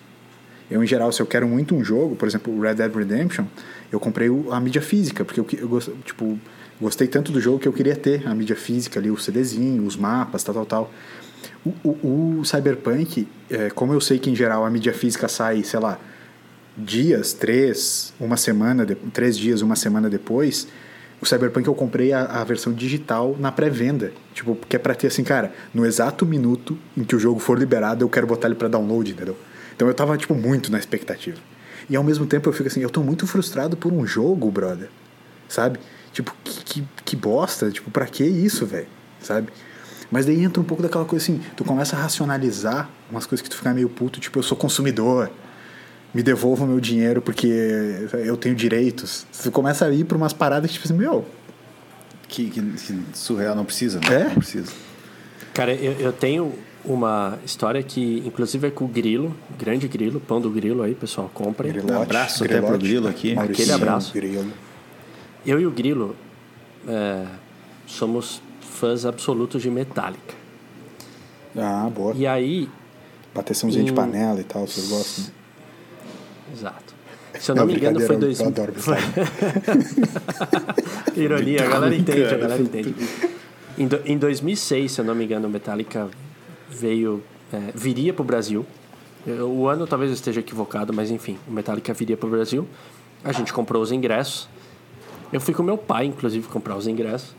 [0.69, 3.45] Eu, em geral, se eu quero muito um jogo, por exemplo, Red Dead Redemption,
[3.91, 6.39] eu comprei a mídia física, porque eu, eu tipo,
[6.81, 9.95] gostei tanto do jogo que eu queria ter a mídia física ali, o CDzinho, os
[9.95, 10.91] mapas, tal, tal, tal.
[11.63, 15.63] O, o- o Cyberpunk, é, como eu sei que em geral a mídia física sai,
[15.63, 15.99] sei lá,
[16.77, 20.67] dias, três, uma semana, de- três dias, uma semana depois,
[21.21, 24.11] o Cyberpunk eu comprei a, a versão digital na pré-venda.
[24.33, 27.57] Tipo, que é pra ter assim, cara, no exato minuto em que o jogo for
[27.57, 29.37] liberado, eu quero botar ele pra download, entendeu?
[29.75, 31.37] Então eu tava, tipo, muito na expectativa.
[31.89, 34.89] E ao mesmo tempo eu fico assim, eu tô muito frustrado por um jogo, brother.
[35.47, 35.79] sabe?
[36.11, 38.87] Tipo, que, que, que bosta, tipo, pra que isso, velho?
[39.21, 39.49] Sabe?
[40.09, 43.49] Mas daí entra um pouco daquela coisa assim, tu começa a racionalizar umas coisas que
[43.49, 45.29] tu fica meio puto, tipo, eu sou consumidor,
[46.13, 47.47] me devolva o meu dinheiro porque
[48.13, 49.27] eu tenho direitos.
[49.43, 51.25] Tu começa a ir pra umas paradas que, tipo assim, meu.
[52.29, 54.21] Que, que, que surreal, não precisa, né?
[54.21, 54.23] É?
[54.25, 54.71] Não precisa.
[55.53, 56.53] Cara, eu, eu tenho
[56.85, 61.29] uma história que, inclusive, é com o Grilo, grande Grilo, pão do Grilo aí, pessoal,
[61.33, 61.71] comprem.
[61.71, 63.37] Grilote, Um abraço até pro Grilo aqui.
[63.37, 64.13] Aquele abraço.
[64.13, 64.51] Grilo.
[65.45, 66.15] Eu e o Grilo
[66.87, 67.25] é,
[67.85, 70.33] somos fãs absolutos de Metallica.
[71.55, 72.13] Ah, boa.
[72.15, 72.69] E aí,
[73.33, 73.95] Bateçãozinha de Hum.
[73.95, 75.25] panela e tal, vocês gostam?
[76.53, 76.95] exato.
[77.39, 78.39] Se eu não, me engano, foi dois...
[78.39, 78.73] eu adoro
[81.17, 82.95] Ironia, a galera entende, a galera entende.
[83.77, 86.07] Em, do, em 2006, se eu não me engano, o Metallica
[86.69, 88.65] veio, é, viria para o Brasil.
[89.27, 92.67] O ano talvez eu esteja equivocado, mas enfim, o Metallica viria para o Brasil.
[93.23, 94.47] A gente comprou os ingressos.
[95.33, 97.35] Eu fui com meu pai, inclusive, comprar os ingressos.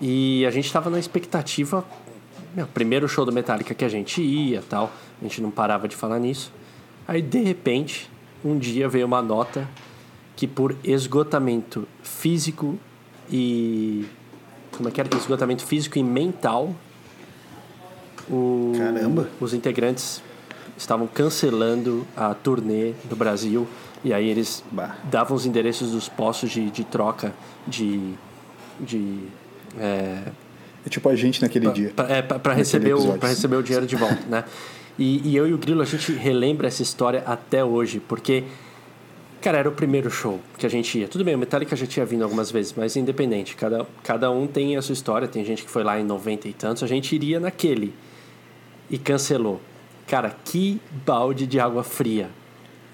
[0.00, 1.84] E a gente estava na expectativa,
[2.54, 4.92] meu, primeiro show do Metallica que a gente ia tal.
[5.20, 6.52] A gente não parava de falar nisso.
[7.08, 8.10] Aí, de repente,
[8.44, 9.68] um dia veio uma nota
[10.36, 12.78] que por esgotamento físico
[13.30, 14.04] e...
[14.76, 15.08] Como é que era?
[15.16, 16.74] Esgotamento físico e mental,
[18.30, 19.28] o- Caramba.
[19.40, 20.22] os integrantes
[20.76, 23.66] estavam cancelando a turnê do Brasil
[24.04, 24.96] e aí eles Bah.
[25.04, 27.32] davam os endereços dos postos de, de troca
[27.66, 28.14] de,
[28.80, 29.18] de
[29.78, 30.22] é,
[30.84, 31.92] É tipo a gente naquele dia.
[31.94, 34.44] pra, é, pra- pra Naquele receber, o, receber o dinheiro de volta, né?
[34.98, 38.44] E, e eu e o Grilo, a gente relembra essa história até hoje, porque,
[39.40, 41.08] cara, era o primeiro show que a gente ia.
[41.08, 44.76] Tudo bem, o Metallica já tinha vindo algumas vezes, mas independente, cada, cada um tem
[44.76, 47.38] a sua história, tem gente que foi lá em 90 e tantos, a gente iria
[47.40, 47.94] naquele
[48.92, 49.60] e cancelou.
[50.06, 52.28] Cara, que balde de água fria.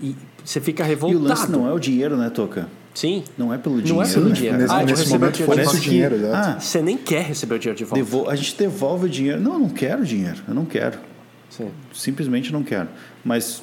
[0.00, 1.24] E você fica E o revoltado.
[1.24, 2.68] lance não é o dinheiro, né, Toca?
[2.94, 3.22] Sim.
[3.36, 4.08] Não é pelo Não dinheiro.
[4.08, 4.34] é pelo né?
[4.34, 4.58] dinheiro.
[4.58, 5.76] Nesse- ah, nesse momento dinheiro volta.
[5.76, 6.48] o dinheiro, exato.
[6.56, 8.04] Ah, Você nem quer receber o dinheiro de volta.
[8.04, 9.40] devo- a gente devolve o dinheiro.
[9.40, 10.38] Não, eu não quero dinheiro.
[10.48, 10.98] Eu não quero.
[11.50, 11.70] Sim.
[11.92, 12.88] Simplesmente não quero.
[13.24, 13.62] Mas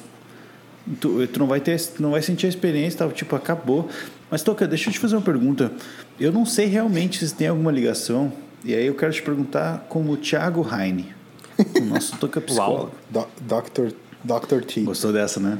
[1.00, 3.08] tu, tu não vai ter, tu não vai sentir a experiência, tá?
[3.12, 3.88] tipo, acabou.
[4.30, 5.72] Mas Toca, deixa eu te fazer uma pergunta.
[6.18, 8.32] Eu não sei realmente se tem alguma ligação.
[8.64, 11.14] E aí eu quero te perguntar como o Thiago Heine,
[11.80, 12.92] o nosso Toca psicólogo.
[13.10, 13.94] Do, Dr.
[14.24, 14.64] Dr.
[14.64, 14.80] T.
[14.82, 15.58] Gostou dessa, né?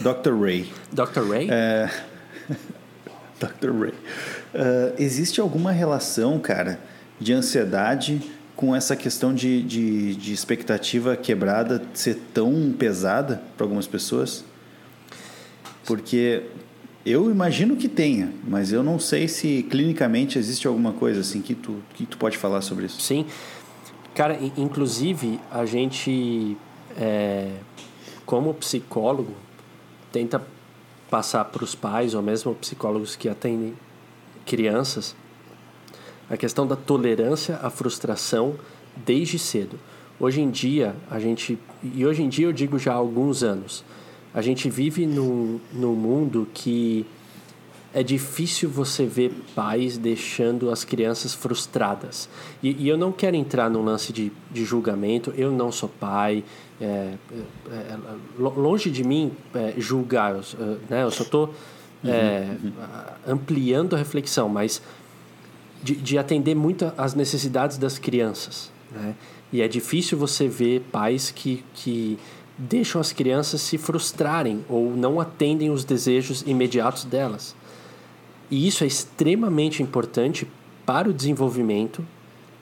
[0.00, 0.34] Dr.
[0.40, 0.72] Ray.
[0.92, 1.28] Dr.
[1.28, 1.48] Ray?
[1.50, 1.90] É.
[3.40, 3.70] Dr.
[3.72, 3.94] Ray.
[4.54, 6.80] Ah, existe alguma relação, cara,
[7.18, 8.20] de ansiedade
[8.56, 14.44] com essa questão de, de, de expectativa quebrada ser tão pesada para algumas pessoas?
[15.86, 16.42] Porque
[17.06, 21.54] eu imagino que tenha, mas eu não sei se clinicamente existe alguma coisa assim que
[21.54, 23.00] tu, que tu pode falar sobre isso.
[23.00, 23.24] Sim.
[24.14, 26.56] Cara, inclusive, a gente,
[26.96, 27.52] é,
[28.26, 29.34] como psicólogo,
[30.12, 30.44] tenta
[31.08, 33.74] passar para os pais, ou mesmo psicólogos que atendem
[34.44, 35.14] crianças,
[36.28, 38.56] a questão da tolerância à frustração
[38.96, 39.78] desde cedo.
[40.18, 43.84] Hoje em dia, a gente, e hoje em dia eu digo já há alguns anos,
[44.32, 47.04] a gente vive num, num mundo que
[47.92, 52.28] é difícil você ver pais deixando as crianças frustradas.
[52.62, 56.44] E, e eu não quero entrar num lance de, de julgamento, eu não sou pai,
[56.80, 57.14] é, é,
[57.72, 57.98] é,
[58.38, 61.02] lo- longe de mim é, julgar, eu, né?
[61.02, 61.54] eu só estou
[63.26, 64.80] ampliando a reflexão, mas
[65.82, 68.70] de, de atender muito às necessidades das crianças.
[68.92, 69.14] Né?
[69.52, 72.18] E é difícil você ver pais que, que
[72.56, 77.54] deixam as crianças se frustrarem ou não atendem os desejos imediatos delas.
[78.50, 80.46] E isso é extremamente importante
[80.84, 82.04] para o desenvolvimento,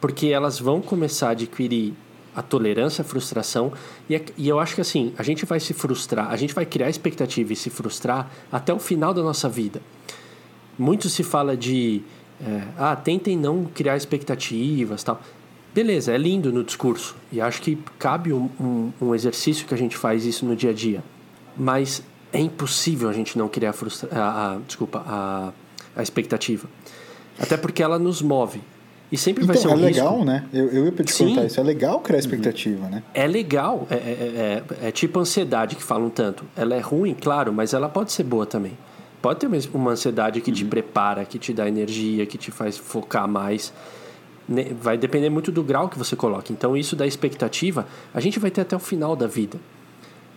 [0.00, 1.94] porque elas vão começar a adquirir
[2.36, 3.72] a tolerância à frustração.
[4.08, 6.64] E, é- e eu acho que assim, a gente vai se frustrar, a gente vai
[6.66, 9.80] criar expectativa e se frustrar até o final da nossa vida.
[10.78, 12.02] Muito se fala de,
[12.40, 15.20] é, ah, tentem não criar expectativas tal.
[15.74, 17.16] Beleza, é lindo no discurso.
[17.32, 20.70] E acho que cabe um, um, um exercício que a gente faz isso no dia
[20.70, 21.02] a dia.
[21.56, 25.52] Mas é impossível a gente não criar frustra a, a- desculpa, a,
[25.98, 26.66] a expectativa.
[27.38, 28.60] Até porque ela nos move.
[29.12, 30.02] E sempre vai ser Então, um é risco.
[30.04, 30.44] legal, né?
[30.52, 31.24] Eu, eu ia te Sim.
[31.26, 31.58] perguntar isso.
[31.60, 33.02] É legal criar expectativa, né?
[33.14, 36.44] É legal, é, é, é, é tipo ansiedade que falam tanto.
[36.56, 38.72] Ela é ruim, claro, mas ela pode ser boa também.
[39.22, 43.26] Pode ter uma- ansiedade que te prepara, que te dá energia, que te faz focar
[43.26, 43.72] mais.
[44.48, 46.52] Ne- Vai depender muito do grau que você coloca.
[46.52, 49.58] Então, isso da expectativa, a gente vai ter até o final da vida.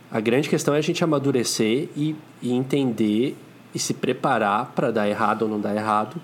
[0.10, 3.36] A grande questão é a gente amadurecer e, e entender
[3.74, 6.16] e se preparar para dar errado ou não dar errado.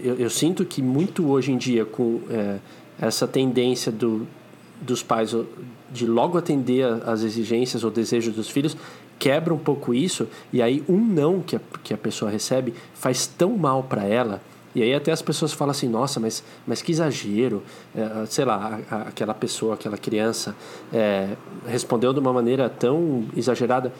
[0.00, 2.58] Eu, eu sinto que muito hoje em dia, com é,
[3.00, 4.26] essa tendência do,
[4.80, 5.34] dos pais
[5.90, 8.76] de logo atender às exigências ou desejos dos filhos,
[9.18, 13.26] quebra um pouco isso, e aí um não que a, que a pessoa recebe faz
[13.26, 14.40] tão mal para ela.
[14.74, 17.62] E aí até as pessoas falam assim, nossa, mas, mas que exagero,
[17.94, 20.54] é, sei lá, a, a, aquela pessoa, aquela criança
[20.92, 21.36] é,
[21.66, 23.92] respondeu de uma maneira tão exagerada.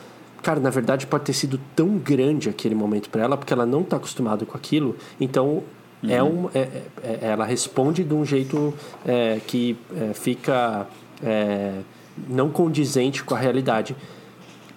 [0.44, 3.80] Cara, na verdade pode ter sido tão grande aquele momento para ela, porque ela não
[3.80, 5.62] está acostumada com aquilo, então
[6.02, 6.10] uhum.
[6.10, 8.74] é um, é, é, é, ela responde de um jeito
[9.06, 9.74] é, que
[10.12, 10.86] fica
[12.28, 13.96] não condizente com a realidade.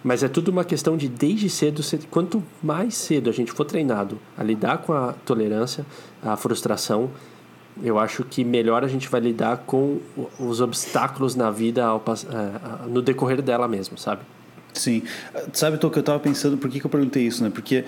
[0.01, 4.17] Mas é tudo uma questão de desde cedo, quanto mais cedo a gente for treinado
[4.37, 5.85] a lidar com a tolerância,
[6.23, 7.09] a frustração,
[7.83, 9.99] eu acho que melhor a gente vai lidar com
[10.39, 14.21] os obstáculos na vida ao, é, no decorrer dela mesmo, sabe?
[14.73, 15.03] Sim.
[15.53, 17.49] Sabe, o que eu estava pensando, por que, que eu perguntei isso, né?
[17.49, 17.83] Porque,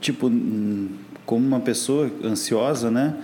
[0.00, 0.30] tipo,
[1.24, 3.16] como uma pessoa ansiosa, né?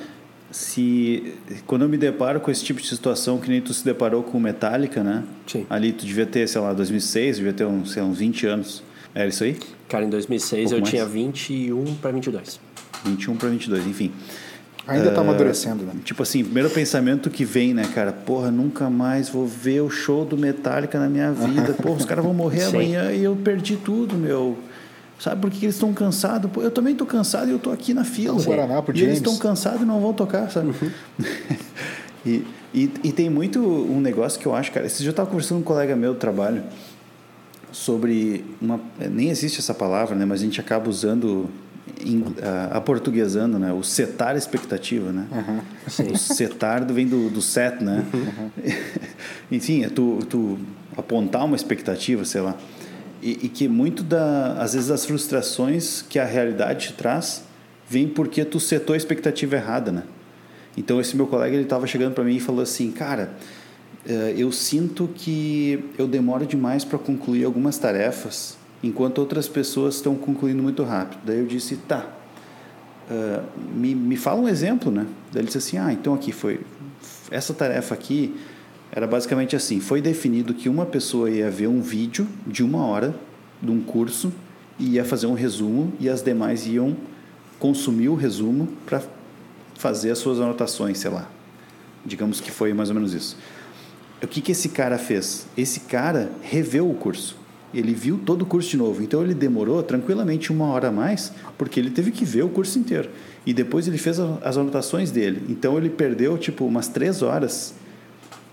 [0.50, 1.34] se
[1.66, 4.40] quando eu me deparo com esse tipo de situação que nem tu se deparou com
[4.40, 5.22] Metallica, né?
[5.46, 5.66] Sim.
[5.70, 8.82] Ali tu devia ter, sei lá, 2006, devia ter uns, sei lá, uns 20 anos.
[9.14, 9.56] Era isso aí?
[9.88, 10.90] Cara, em 2006 um eu mais?
[10.90, 12.60] tinha 21 para 22.
[13.04, 14.12] 21 para 22, enfim.
[14.90, 15.92] Ainda uh, tá amadurecendo, né?
[16.04, 18.12] Tipo assim, primeiro pensamento que vem, né, cara?
[18.12, 21.74] Porra, nunca mais vou ver o show do Metallica na minha vida.
[21.74, 24.58] Porra, os caras vão morrer amanhã e eu perdi tudo, meu.
[25.20, 26.50] Sabe por que eles estão cansados?
[26.56, 28.34] eu também estou cansado e eu estou aqui na fila.
[28.34, 30.68] No Guaraná, e eles estão cansados e não vão tocar, sabe?
[30.68, 30.90] Uhum.
[32.24, 34.86] e, e, e, tem muito um negócio que eu acho, cara.
[34.86, 36.62] Esse dia eu estava conversando com um colega meu do trabalho
[37.70, 38.80] sobre uma.
[38.98, 40.24] Nem existe essa palavra, né?
[40.24, 41.50] Mas a gente acaba usando.
[42.04, 43.72] Em, a, a portuguesando, né?
[43.72, 45.26] O setar expectativa, né?
[45.30, 46.12] Uhum.
[46.12, 48.04] O setar vem do, do set, né?
[48.12, 48.50] Uhum.
[49.50, 50.58] Enfim, é tu, tu
[50.96, 52.56] apontar uma expectativa, sei lá.
[53.22, 57.44] E, e, que muito da, às vezes das frustrações que a realidade te traz
[57.88, 60.04] vem porque tu setou a expectativa errada, né?
[60.76, 63.34] Então esse meu colega ele estava chegando para mim e falou assim, cara,
[64.06, 70.14] eh, eu sinto que eu demoro demais para concluir algumas tarefas, enquanto outras pessoas estão
[70.14, 71.20] concluindo muito rápido.
[71.24, 72.06] Daí eu disse, tá,
[73.10, 73.42] uh,
[73.74, 75.06] me, me fala um exemplo, né?
[75.32, 76.60] Daí ele disse assim, ah, então aqui foi
[77.30, 78.34] essa tarefa aqui
[78.92, 83.14] era basicamente assim: foi definido que uma pessoa ia ver um vídeo de uma hora
[83.62, 84.32] de um curso
[84.78, 86.96] e ia fazer um resumo, e as demais iam
[87.58, 89.02] consumir o resumo para
[89.74, 91.28] fazer as suas anotações, sei lá.
[92.04, 93.36] Digamos que foi mais ou menos isso.
[94.22, 95.46] O que, que esse cara fez?
[95.56, 97.36] Esse cara reveu o curso.
[97.72, 99.02] Ele viu todo o curso de novo.
[99.02, 102.78] Então ele demorou tranquilamente uma hora a mais, porque ele teve que ver o curso
[102.78, 103.08] inteiro.
[103.46, 105.42] E depois ele fez as anotações dele.
[105.48, 107.74] Então ele perdeu tipo umas três horas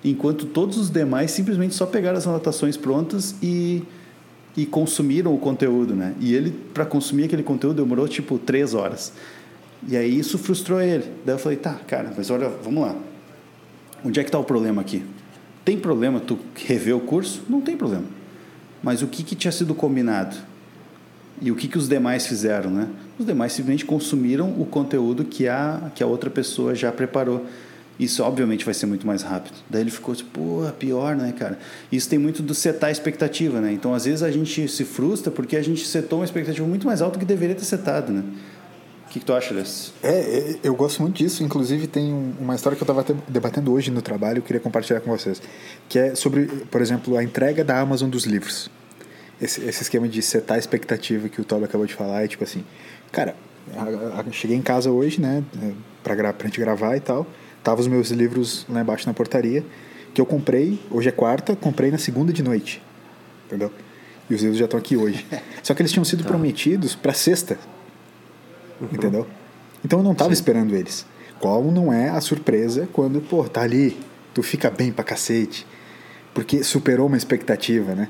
[0.04, 3.84] enquanto todos os demais simplesmente só pegaram as anotações prontas e,
[4.56, 6.14] e consumiram o conteúdo, né?
[6.20, 9.12] E ele, para consumir aquele conteúdo, demorou tipo três horas.
[9.88, 11.06] E aí isso frustrou ele.
[11.26, 12.96] Daí eu falei, tá, cara, mas olha, vamos lá.
[14.04, 15.04] Onde é que está o problema aqui?
[15.66, 17.44] Tem problema tu rever o curso?
[17.50, 18.06] Não tem problema.
[18.82, 20.36] Mas o que, que tinha sido combinado?
[21.42, 22.88] E o que, que os demais fizeram, né?
[23.20, 27.46] Os demais simplesmente consumiram o conteúdo que a, que a outra pessoa já preparou.
[28.00, 29.56] Isso obviamente vai ser muito mais rápido.
[29.70, 31.58] Daí ele ficou tipo, pô, pior, né, cara?
[31.92, 33.72] Isso tem muito do setar a expectativa, né?
[33.72, 37.02] Então, às vezes a gente se frustra porque a gente setou uma expectativa muito mais
[37.02, 38.24] alta do que deveria ter setado, né?
[39.18, 39.92] Que, que tu acha desse?
[40.04, 41.44] É, é, eu gosto muito disso.
[41.44, 45.10] Inclusive, tem uma história que eu estava debatendo hoje no trabalho, eu queria compartilhar com
[45.10, 45.42] vocês.
[45.90, 48.70] Que é sobre, por exemplo, a entrega da Amazon dos livros.
[49.42, 52.44] Esse, esse esquema de setar a expectativa que o Toby acabou de falar é tipo
[52.44, 52.64] assim,
[53.12, 53.36] cara,
[54.32, 55.44] cheguei em casa hoje, né,
[56.04, 57.28] pra, pra gente gravar e tal.
[57.64, 59.64] Tava os meus livros lá embaixo na portaria,
[60.14, 62.82] que eu comprei, hoje é quarta, comprei na segunda de noite.
[63.46, 63.72] Entendeu?
[64.30, 65.26] E os livros já estão aqui hoje.
[65.62, 66.30] Só que eles tinham sido tá.
[66.30, 67.60] prometidos para sexta.
[68.80, 68.88] Uhum.
[68.92, 69.28] Entendeu?
[69.84, 70.34] Então eu não tava Sim.
[70.34, 71.06] esperando eles.
[71.40, 73.98] Qual não é a surpresa quando, pô, tá ali,
[74.34, 75.66] tu fica bem pra cacete.
[76.34, 78.10] Porque superou uma expectativa, né?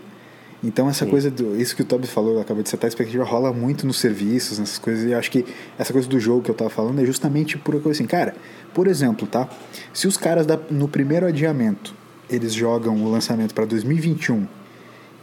[0.63, 1.11] Então essa Sim.
[1.11, 3.99] coisa do isso que o Toby falou, acabou de setar a expectativa rola muito nos
[3.99, 5.05] serviços, nessas coisas.
[5.05, 5.45] E eu acho que
[5.77, 8.35] essa coisa do jogo que eu tava falando é justamente por coisa assim, cara,
[8.73, 9.47] por exemplo, tá?
[9.93, 11.93] Se os caras da, no primeiro adiamento,
[12.29, 14.47] eles jogam o lançamento para 2021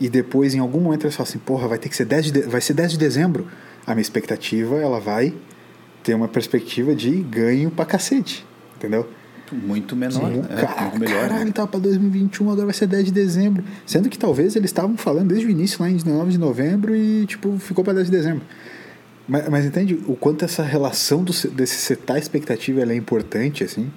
[0.00, 2.40] e depois em algum momento eles falam assim, porra, vai ter que ser 10 de,
[2.42, 3.46] vai ser 10 de dezembro,
[3.87, 5.35] a minha expectativa, ela vai
[6.03, 8.44] ter uma perspectiva de ganho pra cacete,
[8.77, 9.09] entendeu?
[9.53, 10.33] Muito menor.
[10.33, 11.29] Sim, é, cara, muito melhor.
[11.29, 13.62] Caralho, tá para 2021, agora vai ser 10 de dezembro.
[13.87, 17.27] Sendo que talvez eles estavam falando desde o início, lá em 19 de novembro, e
[17.27, 18.42] tipo, ficou para 10 de dezembro.
[19.29, 23.90] Mas, mas, entende o quanto essa relação do, desse setar expectativa é importante, assim?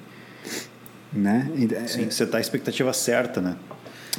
[1.12, 1.50] Né?
[1.88, 3.56] Sim, é, setar a expectativa certa, né?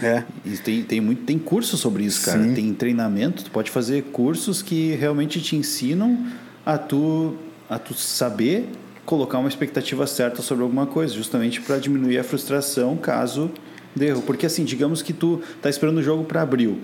[0.03, 0.25] É.
[0.45, 2.43] E tem, tem, muito, tem curso sobre isso, cara.
[2.43, 2.55] Sim.
[2.55, 6.27] Tem treinamento, tu pode fazer cursos que realmente te ensinam
[6.65, 7.37] a tu,
[7.69, 8.69] a tu saber
[9.05, 13.51] colocar uma expectativa certa sobre alguma coisa, justamente para diminuir a frustração caso
[13.97, 14.23] do erro.
[14.23, 16.79] Porque assim, digamos que tu tá esperando o jogo para abril.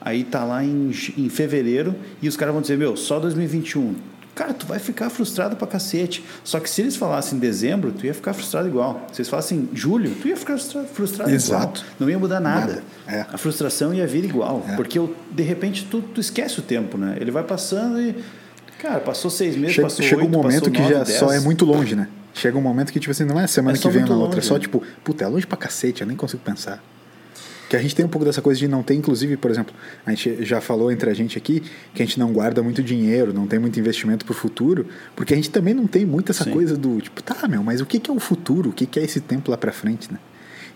[0.00, 3.96] Aí tá lá em, em fevereiro e os caras vão dizer, meu, só 2021.
[4.36, 6.22] Cara, tu vai ficar frustrado pra cacete.
[6.44, 9.06] Só que se eles falassem dezembro, tu ia ficar frustrado igual.
[9.10, 11.80] Se eles falassem julho, tu ia ficar frustrado, Exato.
[11.80, 11.94] igual.
[11.98, 12.66] Não ia mudar nada.
[12.66, 12.82] nada.
[13.08, 13.24] É.
[13.32, 14.62] A frustração ia vir igual.
[14.68, 14.76] É.
[14.76, 17.16] Porque de repente tu, tu esquece o tempo, né?
[17.18, 18.14] Ele vai passando e.
[18.78, 21.64] Cara, passou seis meses, chega, passou Chega oito, um momento que já só é muito
[21.64, 22.06] longe, né?
[22.34, 24.40] Chega um momento que, tipo assim, não é semana é que vem na outra.
[24.40, 26.82] É só, tipo, puta, é longe pra cacete, eu nem consigo pensar.
[27.68, 29.74] Que a gente tem um pouco dessa coisa de não ter, inclusive, por exemplo,
[30.04, 33.32] a gente já falou entre a gente aqui que a gente não guarda muito dinheiro,
[33.32, 36.52] não tem muito investimento pro futuro, porque a gente também não tem muito essa Sim.
[36.52, 38.70] coisa do, tipo, tá, meu, mas o que, que é o futuro?
[38.70, 40.18] O que, que é esse tempo lá pra frente, né?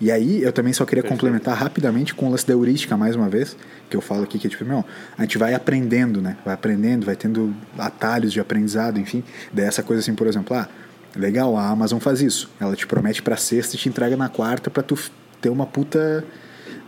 [0.01, 1.21] E aí, eu também só queria Perfeito.
[1.21, 3.55] complementar rapidamente com o lance da heurística, mais uma vez,
[3.91, 4.83] que eu falo aqui, que é tipo, meu,
[5.19, 6.39] a gente vai aprendendo, né?
[6.43, 9.23] Vai aprendendo, vai tendo atalhos de aprendizado, enfim.
[9.53, 10.67] Daí essa coisa assim, por exemplo, ah,
[11.15, 12.51] legal, a Amazon faz isso.
[12.59, 14.99] Ela te promete pra sexta e te entrega na quarta pra tu
[15.39, 16.25] ter uma puta,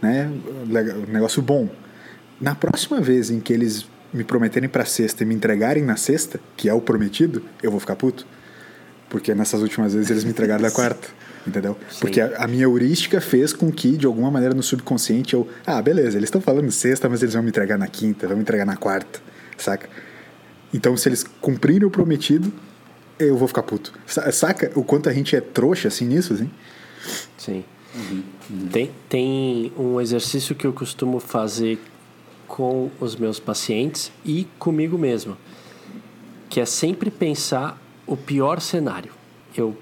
[0.03, 0.31] né,
[1.09, 1.69] negócio bom.
[2.41, 6.41] Na próxima vez em que eles me prometerem pra sexta e me entregarem na sexta,
[6.57, 8.27] que é o prometido, eu vou ficar puto.
[9.09, 11.09] Porque nessas últimas vezes eles me entregaram na quarta.
[11.47, 11.77] Entendeu?
[11.91, 12.01] Sim.
[12.01, 15.49] Porque a, a, minha heurística fez com que, de alguma maneira, no subconsciente, eu.
[15.67, 18.43] Ah, beleza, eles estão falando sexta, mas eles vão me entregar na quinta, vão me
[18.43, 19.21] entregar na quarta,
[19.59, 19.89] saca?
[20.73, 22.53] Então, se eles cumprirem o prometido,
[23.19, 23.93] eu vou ficar puto.
[24.07, 26.51] Saca o quanto a gente é trouxa assim nisso, assim?
[27.37, 27.65] Sim.
[27.95, 28.23] Uhum.
[28.51, 28.69] Uhum.
[28.69, 31.79] Tem, tem um exercício que eu costumo fazer
[32.47, 35.37] com os meus pacientes e comigo mesmo,
[36.49, 39.13] que é sempre pensar o pior cenário.
[39.57, 39.77] Eu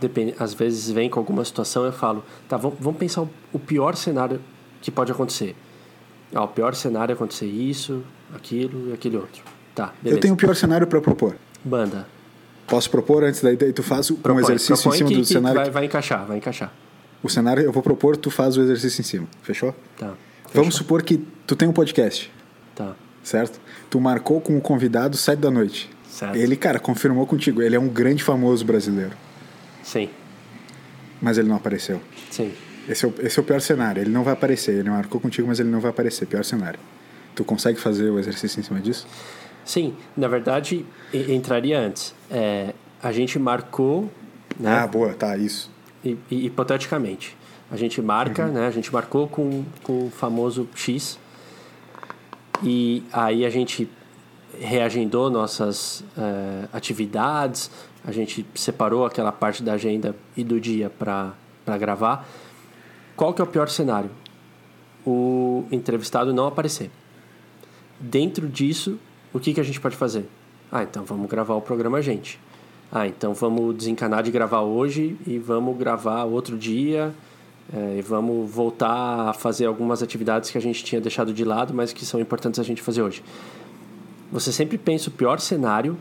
[0.00, 3.96] depende, às vezes vem com alguma situação eu falo, tá, vamos, vamos pensar o pior
[3.96, 4.40] cenário
[4.80, 5.54] que pode acontecer.
[6.34, 8.02] Ah, o pior cenário é acontecer isso,
[8.34, 9.42] aquilo e aquele outro.
[9.74, 10.18] Tá, beleza.
[10.18, 11.36] Eu tenho o pior cenário para propor.
[11.64, 12.06] Banda.
[12.66, 15.20] Posso propor antes daí, daí tu faz propõe, um exercício propõe em cima que, do
[15.20, 15.60] que cenário?
[15.60, 16.72] Vai, vai encaixar, vai encaixar.
[17.22, 19.28] O cenário eu vou propor, tu faz o exercício em cima.
[19.42, 19.74] Fechou?
[19.96, 20.06] Tá.
[20.06, 20.16] Fechou.
[20.54, 22.30] Vamos supor que tu tem um podcast.
[22.74, 22.94] Tá.
[23.22, 23.60] Certo?
[23.88, 25.88] Tu marcou com o convidado sete da noite.
[26.08, 26.36] Certo.
[26.36, 27.62] Ele, cara, confirmou contigo.
[27.62, 29.12] Ele é um grande famoso brasileiro.
[29.82, 30.10] Sim.
[31.20, 32.00] Mas ele não apareceu.
[32.30, 32.52] Sim.
[32.88, 34.02] Esse é, o, esse é o pior cenário.
[34.02, 34.74] Ele não vai aparecer.
[34.74, 36.26] Ele marcou contigo, mas ele não vai aparecer.
[36.26, 36.80] Pior cenário.
[37.34, 39.06] Tu consegue fazer o exercício em cima disso?
[39.64, 39.94] Sim.
[40.16, 42.14] Na verdade, entraria antes.
[42.30, 44.10] É, a gente marcou.
[44.58, 44.70] Né?
[44.70, 45.14] Ah, boa.
[45.14, 45.70] Tá, isso.
[46.30, 47.36] Hipoteticamente.
[47.70, 48.52] A gente marca, uhum.
[48.52, 48.66] né?
[48.66, 51.18] A gente marcou com, com o famoso X.
[52.62, 53.88] E aí a gente
[54.60, 57.70] reagendou nossas uh, atividades,
[58.04, 61.34] a gente separou aquela parte da agenda e do dia para
[61.78, 62.28] gravar.
[63.16, 64.10] Qual que é o pior cenário?
[65.04, 66.90] O entrevistado não aparecer.
[67.98, 68.98] Dentro disso,
[69.32, 70.28] o que, que a gente pode fazer?
[70.70, 72.38] Ah, então vamos gravar o programa a gente.
[72.94, 77.14] Ah, então vamos desencanar de gravar hoje e vamos gravar outro dia
[77.72, 81.72] é, e vamos voltar a fazer algumas atividades que a gente tinha deixado de lado,
[81.72, 83.24] mas que são importantes a gente fazer hoje.
[84.30, 85.96] Você sempre pensa o pior cenário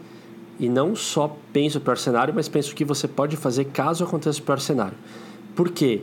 [0.60, 4.04] e não só pensa o pior cenário, mas pensa o que você pode fazer caso
[4.04, 4.98] aconteça o pior cenário.
[5.56, 6.02] Por quê?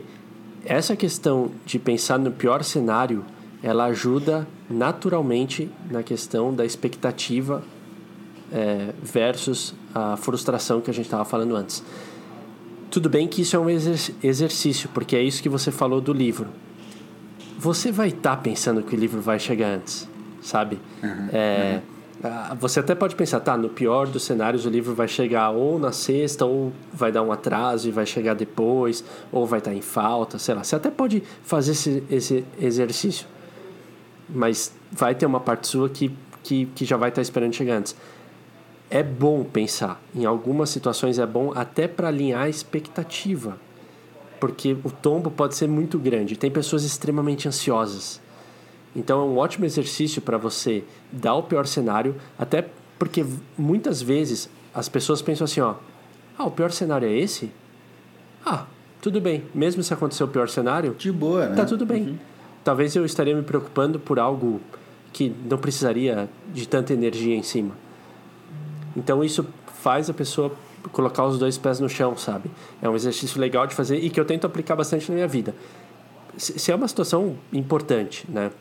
[0.65, 3.23] Essa questão de pensar no pior cenário,
[3.61, 7.63] ela ajuda naturalmente na questão da expectativa
[8.51, 11.83] é, versus a frustração que a gente estava falando antes.
[12.89, 16.47] Tudo bem que isso é um exercício, porque é isso que você falou do livro.
[17.57, 20.07] Você vai estar tá pensando que o livro vai chegar antes,
[20.41, 20.79] sabe?
[21.03, 21.99] Uhum, é, uhum
[22.59, 25.93] você até pode pensar, tá, no pior dos cenários o livro vai chegar ou na
[25.93, 30.37] sexta, ou vai dar um atraso e vai chegar depois, ou vai estar em falta,
[30.37, 30.63] sei lá.
[30.63, 33.25] Você até pode fazer esse, esse exercício,
[34.27, 37.95] mas vai ter uma parte sua que, que, que já vai estar esperando chegar antes.
[38.89, 43.57] É bom pensar, em algumas situações é bom até para alinhar a expectativa,
[44.39, 46.35] porque o tombo pode ser muito grande.
[46.35, 48.19] Tem pessoas extremamente ansiosas
[48.95, 53.25] então é um ótimo exercício para você dar o pior cenário, até porque
[53.57, 55.75] muitas vezes as pessoas pensam assim, ó,
[56.37, 57.51] ah, o pior cenário é esse?
[58.45, 58.65] Ah,
[59.01, 59.43] tudo bem.
[59.53, 61.55] Mesmo se acontecer o pior cenário, de boa, né?
[61.55, 62.03] Tá tudo bem.
[62.03, 62.17] Uhum.
[62.63, 64.59] Talvez eu estaria me preocupando por algo
[65.13, 67.75] que não precisaria de tanta energia em cima.
[68.95, 69.45] Então isso
[69.81, 70.51] faz a pessoa
[70.91, 72.49] colocar os dois pés no chão, sabe?
[72.81, 75.53] É um exercício legal de fazer e que eu tento aplicar bastante na minha vida.
[76.37, 78.51] Se é uma situação importante, né?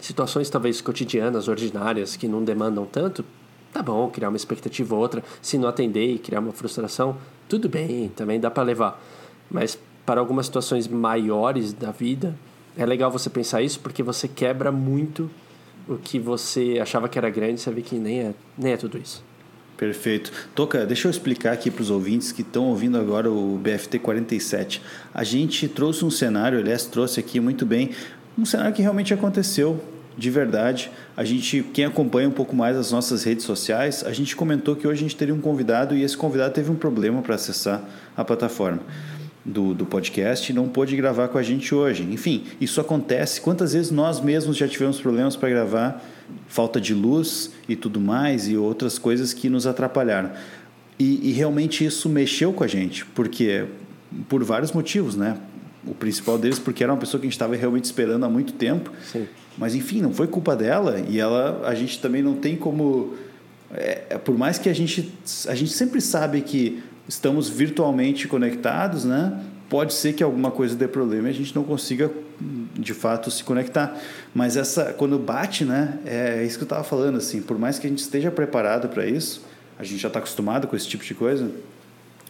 [0.00, 3.24] situações talvez cotidianas, ordinárias, que não demandam tanto,
[3.72, 7.16] tá bom, criar uma expectativa ou outra, se não atender e criar uma frustração,
[7.48, 9.02] tudo bem, também dá para levar.
[9.50, 12.36] Mas para algumas situações maiores da vida,
[12.76, 15.30] é legal você pensar isso porque você quebra muito
[15.88, 18.98] o que você achava que era grande, você vê que nem é, nem é tudo
[18.98, 19.22] isso.
[19.84, 20.32] Perfeito.
[20.54, 24.80] Toca, deixa eu explicar aqui para os ouvintes que estão ouvindo agora o BFT 47.
[25.12, 27.90] A gente trouxe um cenário, aliás, trouxe aqui muito bem,
[28.38, 29.78] um cenário que realmente aconteceu
[30.16, 30.90] de verdade.
[31.14, 34.88] A gente, quem acompanha um pouco mais as nossas redes sociais, a gente comentou que
[34.88, 37.84] hoje a gente teria um convidado e esse convidado teve um problema para acessar
[38.16, 38.80] a plataforma
[39.44, 42.02] do, do podcast não pôde gravar com a gente hoje.
[42.04, 43.40] Enfim, isso acontece.
[43.40, 46.02] Quantas vezes nós mesmos já tivemos problemas para gravar?
[46.46, 50.30] Falta de luz e tudo mais, e outras coisas que nos atrapalharam.
[50.98, 53.66] E, e realmente isso mexeu com a gente, porque
[54.28, 55.36] por vários motivos, né?
[55.86, 58.52] O principal deles porque era uma pessoa que a gente estava realmente esperando há muito
[58.52, 58.90] tempo.
[59.10, 59.26] Sim.
[59.58, 63.14] Mas enfim, não foi culpa dela e ela, a gente também não tem como,
[63.72, 65.12] é, é por mais que a gente,
[65.46, 69.40] a gente sempre sabe que estamos virtualmente conectados, né?
[69.68, 72.10] Pode ser que alguma coisa dê problema e a gente não consiga
[72.74, 73.98] de fato se conectar.
[74.34, 75.98] Mas essa quando bate, né?
[76.04, 77.40] É isso que eu estava falando assim.
[77.40, 79.42] Por mais que a gente esteja preparado para isso,
[79.78, 81.50] a gente já está acostumado com esse tipo de coisa.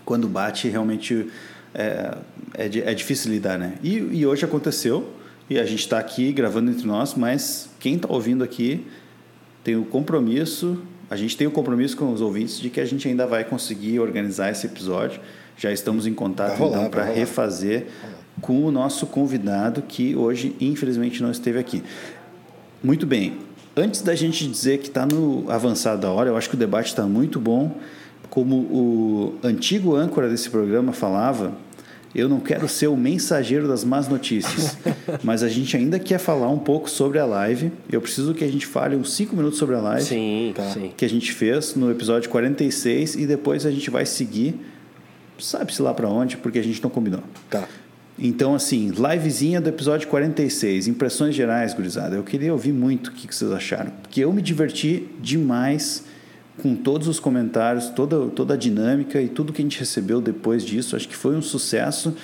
[0.05, 1.29] Quando bate, realmente
[1.75, 2.17] é,
[2.55, 3.75] é, é difícil lidar, né?
[3.83, 5.11] E, e hoje aconteceu
[5.49, 8.87] e a gente está aqui gravando entre nós, mas quem está ouvindo aqui
[9.63, 10.81] tem o compromisso
[11.15, 13.45] a gente tem o um compromisso com os ouvintes de que a gente ainda vai
[13.45, 15.21] conseguir organizar esse episódio.
[15.57, 17.87] Já estamos em contato rolar, então para refazer
[18.41, 21.85] com o nosso convidado que hoje infelizmente não esteve aqui.
[22.83, 23.39] Muito bem.
[23.77, 26.89] Antes da gente dizer que está no avançado da hora, eu acho que o debate
[26.89, 27.77] está muito bom.
[28.29, 31.53] Como o antigo âncora desse programa falava,
[32.15, 34.79] eu não quero ser o mensageiro das más notícias,
[35.25, 37.73] mas a gente ainda quer falar um pouco sobre a live.
[37.91, 40.71] Eu preciso que a gente fale uns 5 minutos sobre a live sim, tá.
[40.71, 40.93] sim.
[40.97, 44.55] que a gente fez no episódio 46 e depois a gente vai seguir,
[45.39, 47.23] sabe-se lá para onde, porque a gente não combinou.
[47.51, 47.67] Tá.
[48.17, 52.15] Então, assim, livezinha do episódio 46, impressões gerais, gurizada.
[52.15, 56.05] Eu queria ouvir muito o que vocês acharam, porque eu me diverti demais
[56.63, 60.65] com todos os comentários, toda, toda a dinâmica e tudo que a gente recebeu depois
[60.65, 60.95] disso.
[60.95, 62.15] Acho que foi um sucesso.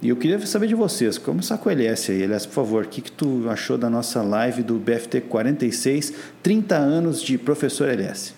[0.00, 2.22] E eu queria saber de vocês, começar com o LS aí.
[2.22, 6.12] LS, por favor, o que, que tu achou da nossa live do BFT 46,
[6.42, 8.34] 30 anos de professor LS?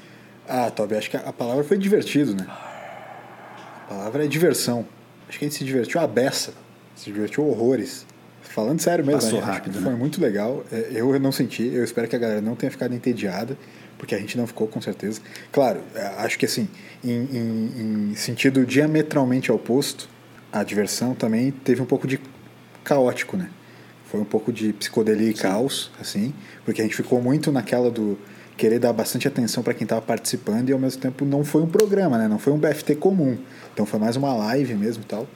[0.47, 2.47] Ah, Tobi, acho que a palavra foi divertido, né?
[2.47, 4.85] A palavra é diversão.
[5.27, 6.53] Acho que a gente se divertiu a beça,
[6.95, 8.07] se divertiu horrores.
[8.43, 9.99] Falando sério mesmo, Passou rápido, foi né?
[9.99, 10.63] muito legal.
[10.71, 13.57] É, eu não senti, eu espero que a galera não tenha ficado entediada
[14.05, 15.23] porque a gente não ficou com certeza.
[15.51, 16.69] Claro, é, acho que assim,
[17.03, 20.11] em, em, em sentido diametralmente oposto,
[20.53, 22.21] a diversão também teve um pouco de
[22.85, 23.49] caótico, né?
[24.11, 25.43] Foi um pouco de psicodelia e Sim.
[25.43, 26.35] caos, assim,
[26.67, 28.19] porque a gente ficou muito naquela do
[28.59, 31.67] querer dar bastante atenção para quem estava participando e ao mesmo tempo não foi um
[31.67, 32.29] programa, né?
[32.29, 33.39] Não foi um BFT comum.
[33.73, 35.27] Então foi mais uma live mesmo e tal.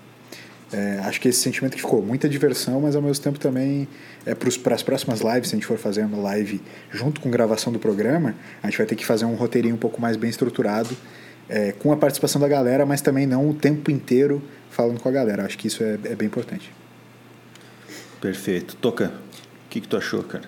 [0.73, 3.89] É, acho que esse sentimento que ficou, muita diversão, mas ao mesmo tempo também
[4.27, 6.61] é para as próximas lives, se a gente for fazer uma live
[6.91, 10.01] junto com gravação do programa, a gente vai ter que fazer um roteirinho um pouco
[10.01, 10.95] mais bem estruturado,
[11.49, 15.13] é, com a participação da galera, mas também não o tempo inteiro falando com a
[15.13, 15.47] galera.
[15.47, 16.71] Acho que isso é, é bem importante.
[18.21, 18.77] Perfeito.
[18.77, 20.45] Toca, o que, que tu achou, cara?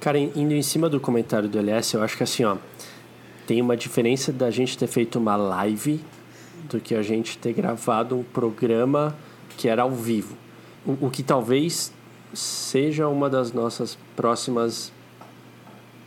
[0.00, 2.56] Cara, indo em cima do comentário do LS, eu acho que assim, ó,
[3.46, 6.00] tem uma diferença da gente ter feito uma live
[6.68, 9.16] do que a gente ter gravado um programa
[9.60, 10.34] que era ao vivo.
[10.86, 11.92] O, o que talvez
[12.32, 14.90] seja uma das nossas próximas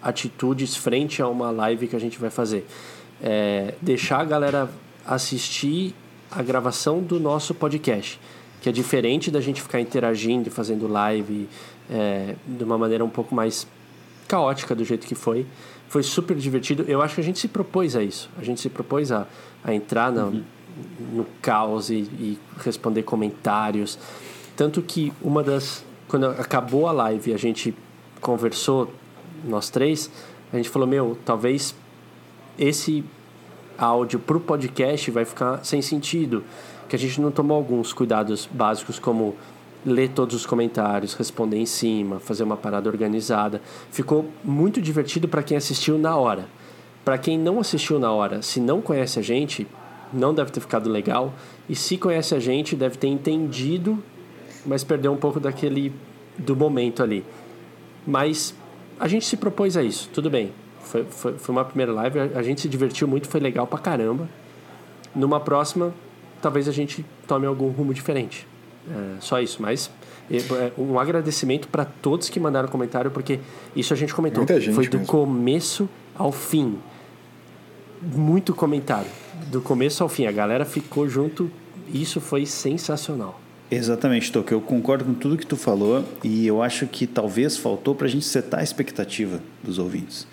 [0.02, 2.66] atitudes frente a uma live que a gente vai fazer.
[3.22, 4.70] É deixar a galera
[5.06, 5.94] assistir
[6.32, 8.20] a gravação do nosso podcast,
[8.60, 11.48] que é diferente da gente ficar interagindo e fazendo live
[11.92, 13.68] é, de uma maneira um pouco mais
[14.28, 15.46] caótica do jeito que foi.
[15.90, 16.86] Foi super divertido.
[16.88, 18.32] Eu acho que a gente se propôs a isso.
[18.36, 19.28] A gente se propôs a,
[19.64, 20.44] a entrar na, uhum
[21.14, 23.98] no caos e, e, responder comentários.
[24.56, 25.86] Tanto que uma das.
[26.08, 27.74] Quando acabou a live a gente
[28.22, 28.92] conversou,
[29.44, 30.10] nós três,
[30.52, 31.76] a gente falou: Meu, talvez
[32.58, 33.04] esse
[33.78, 36.44] áudio para o podcast vai ficar sem sentido.
[36.88, 39.36] Que a gente não tomou alguns cuidados básicos, como
[39.86, 43.62] ler todos os comentários, responder em cima, fazer uma parada organizada.
[43.92, 46.48] Ficou muito divertido para quem assistiu na hora.
[47.04, 49.68] Para quem não assistiu na hora, se não conhece a gente,
[50.14, 51.34] não deve ter ficado legal.
[51.68, 54.02] E se conhece a gente, deve ter entendido,
[54.66, 55.94] mas perdeu um pouco daquele
[56.38, 57.26] do momento ali.
[58.06, 58.54] Mas
[59.00, 60.52] a gente se propôs a isso, tudo bem.
[60.82, 64.28] Foi, foi, foi uma primeira live, a gente se divertiu muito, foi legal pra caramba.
[65.16, 65.94] Numa próxima,
[66.42, 68.48] talvez a gente tome algum rumo diferente.
[68.90, 69.90] É, só isso, mas
[70.30, 73.40] é, um agradecimento para todos que mandaram comentário, porque
[73.76, 74.46] isso a gente comentou.
[74.74, 75.12] Foi do mesmo.
[75.12, 76.78] começo ao fim.
[78.16, 79.10] Muito comentário
[79.52, 80.26] do começo ao fim.
[80.26, 81.50] A galera ficou junto.
[81.94, 83.40] Isso foi sensacional.
[83.70, 84.52] Exatamente, Toque.
[84.52, 88.10] Eu concordo com tudo que tu falou e eu acho que talvez faltou para a
[88.10, 90.28] gente setar a expectativa dos ouvintes.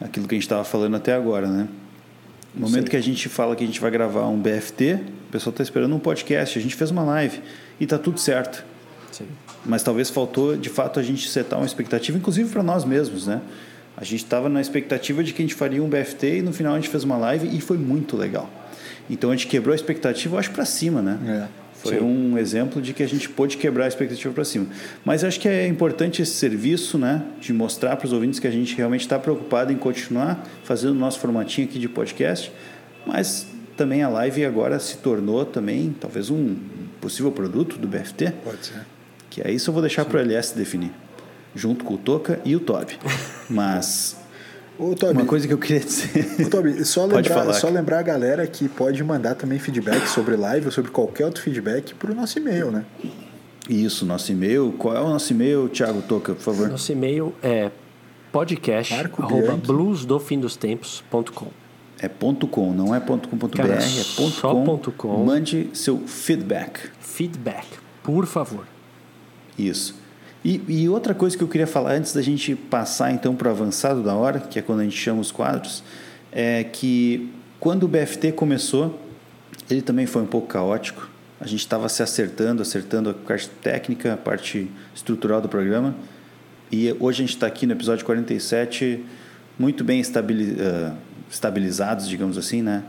[0.00, 1.68] Aquilo que a gente estava falando até agora, né?
[2.54, 2.90] No momento Sim.
[2.90, 5.94] que a gente fala que a gente vai gravar um BFT, o pessoal está esperando
[5.94, 6.58] um podcast.
[6.58, 7.40] A gente fez uma live
[7.80, 8.64] e tá tudo certo.
[9.10, 9.26] Sim.
[9.64, 13.40] Mas talvez faltou, de fato, a gente setar uma expectativa, inclusive para nós mesmos, né?
[13.96, 16.74] A gente estava na expectativa de que a gente faria um BFT e no final
[16.74, 18.50] a gente fez uma live e foi muito legal.
[19.08, 21.48] Então a gente quebrou a expectativa, eu acho, para cima, né?
[21.48, 21.62] É.
[21.82, 22.04] Foi Sim.
[22.04, 24.66] um exemplo de que a gente pôde quebrar a expectativa para cima.
[25.04, 27.22] Mas acho que é importante esse serviço, né?
[27.40, 30.98] De mostrar para os ouvintes que a gente realmente está preocupado em continuar fazendo o
[30.98, 32.52] nosso formatinho aqui de podcast.
[33.04, 36.54] Mas também a live agora se tornou também, talvez, um
[37.00, 38.32] possível produto do BFT.
[38.44, 38.86] Pode ser.
[39.28, 40.92] Que aí só vou deixar para o LS definir.
[41.54, 42.98] Junto com o Toca e o Toby.
[43.48, 44.16] Mas
[44.78, 46.34] Ô, Toby, uma coisa que eu queria dizer.
[46.46, 47.52] Ô, Toby, só Pode lembrar, falar.
[47.54, 51.42] só lembrar a galera que pode mandar também feedback sobre live ou sobre qualquer outro
[51.42, 52.84] feedback pro nosso e-mail, né?
[53.68, 54.74] Isso, nosso e-mail.
[54.78, 56.68] Qual é o nosso e-mail, Thiago Toca, por favor?
[56.68, 57.70] Nosso e-mail é
[58.32, 59.66] podcast Marco arroba Bianchi.
[59.66, 61.48] bluesdofindostempos.com.
[62.00, 64.64] É ponto .com, não é ponto .com.br, é ponto só .com.
[64.64, 65.24] ponto com.
[65.24, 66.90] Mande seu feedback.
[66.98, 67.66] Feedback,
[68.02, 68.66] por favor.
[69.56, 69.94] Isso.
[70.44, 73.50] E, e outra coisa que eu queria falar antes da gente passar então para o
[73.50, 75.84] avançado da hora, que é quando a gente chama os quadros,
[76.32, 77.30] é que
[77.60, 78.98] quando o BFT começou,
[79.70, 81.08] ele também foi um pouco caótico.
[81.40, 85.94] A gente estava se acertando, acertando a parte técnica, a parte estrutural do programa.
[86.70, 89.04] E hoje a gente está aqui no episódio 47,
[89.58, 90.94] muito bem ah,
[91.30, 92.82] estabilizados, digamos assim, né?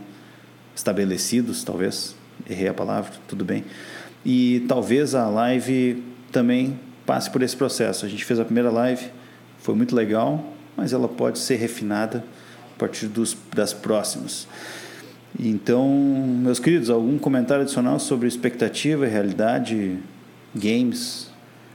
[0.74, 2.16] Estabelecidos, talvez.
[2.48, 3.64] Errei a palavra, tudo bem.
[4.24, 6.02] E talvez a live
[6.32, 8.04] também passe por esse processo.
[8.04, 9.06] A gente fez a primeira live,
[9.58, 10.44] foi muito legal,
[10.76, 12.24] mas ela pode ser refinada
[12.74, 14.46] a partir dos, das próximas.
[15.38, 15.88] Então,
[16.42, 19.98] meus queridos, algum comentário adicional sobre expectativa, realidade,
[20.54, 21.30] games,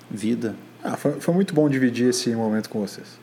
[0.09, 0.55] vida?
[0.83, 3.19] Ah, foi, foi muito bom dividir esse momento com vocês.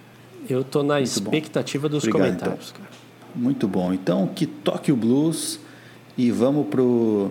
[0.49, 1.01] Eu tô na bom.
[1.01, 2.91] expectativa dos Obrigado, comentários, cara.
[3.35, 3.93] Muito bom.
[3.93, 5.59] Então, que toque o blues
[6.17, 7.31] e vamos pro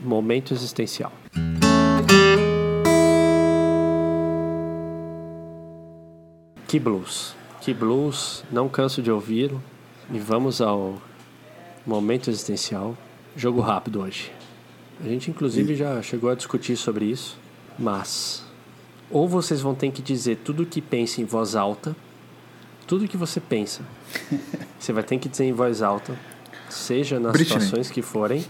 [0.00, 1.12] Momento existencial.
[6.68, 7.34] Que blues.
[7.60, 9.62] Que blues, não canso de ouvi-lo.
[10.12, 11.00] E vamos ao
[11.86, 12.96] momento existencial.
[13.36, 14.30] Jogo rápido hoje.
[15.00, 17.38] A gente inclusive já chegou a discutir sobre isso,
[17.78, 18.44] mas
[19.10, 21.96] ou vocês vão ter que dizer tudo o que pensa em voz alta,
[22.86, 23.82] tudo o que você pensa.
[24.78, 26.16] Você vai ter que dizer em voz alta,
[26.70, 27.60] seja nas Britney.
[27.60, 28.44] situações que forem,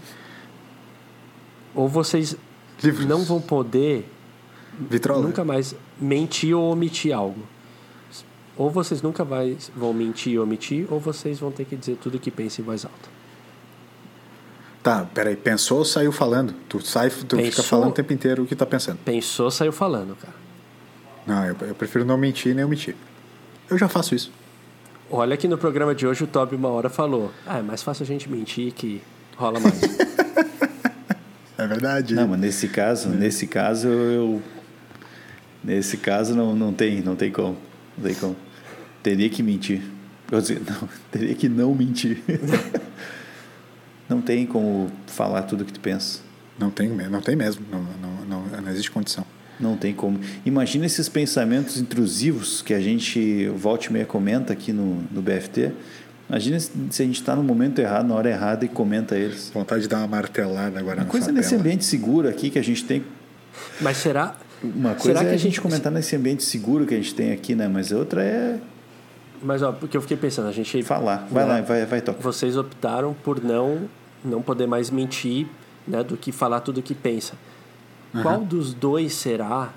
[1.73, 2.35] ou vocês
[2.83, 3.05] Livros.
[3.05, 4.09] não vão poder
[4.89, 5.21] Vitrola.
[5.23, 7.41] nunca mais mentir ou omitir algo.
[8.59, 12.15] Ou vocês nunca mais vão mentir ou omitir, ou vocês vão ter que dizer tudo
[12.15, 13.09] o que pensa em voz alta.
[14.83, 15.37] Tá, peraí.
[15.37, 16.53] Pensou, saiu falando.
[16.67, 18.97] Tu sai, tu fica Pensou- falando o tempo inteiro o que tá pensando.
[19.05, 20.33] Pensou, saiu falando, cara.
[21.25, 22.95] Não, eu, eu prefiro não mentir nem omitir.
[23.69, 24.29] Eu já faço isso.
[25.09, 28.03] Olha que no programa de hoje o Toby uma hora falou: Ah, é mais fácil
[28.03, 29.01] a gente mentir que
[29.37, 29.79] rola mais.
[31.57, 32.15] É verdade.
[32.15, 34.41] Não, mas nesse caso, nesse caso eu
[35.61, 37.57] nesse caso não, não tem, não tem como.
[37.97, 38.35] Não tem como.
[39.01, 39.81] Teria que mentir.
[40.27, 42.21] Quer dizer, não, teria que não mentir.
[44.07, 46.19] não tem como falar tudo que tu pensa.
[46.57, 47.65] Não tem, não tem mesmo.
[47.71, 49.25] Não, não, não, não existe condição.
[49.59, 50.19] Não tem como.
[50.45, 55.71] Imagina esses pensamentos intrusivos que a gente volta e meia comenta aqui no, no BFT.
[56.29, 59.51] Imagina se se a gente está no momento errado, na hora errada e comenta eles.
[59.53, 61.61] Vontade de dar uma martelada agora Uma na coisa nesse tela.
[61.61, 63.03] ambiente seguro aqui que a gente tem
[63.81, 64.35] Mas será.
[64.63, 67.31] Uma coisa será é que a gente comentar nesse ambiente seguro que a gente tem
[67.31, 67.67] aqui, né?
[67.67, 68.59] Mas outra é
[69.41, 70.83] Mas ó, porque eu fiquei pensando, a gente.
[70.83, 71.27] falar.
[71.31, 72.21] Vai né, lá, vai, vai tocar.
[72.21, 73.89] Vocês optaram por não,
[74.23, 75.47] não poder mais mentir,
[75.87, 76.03] né?
[76.03, 77.33] Do que falar tudo o que pensa.
[78.21, 79.69] Qual dos dois será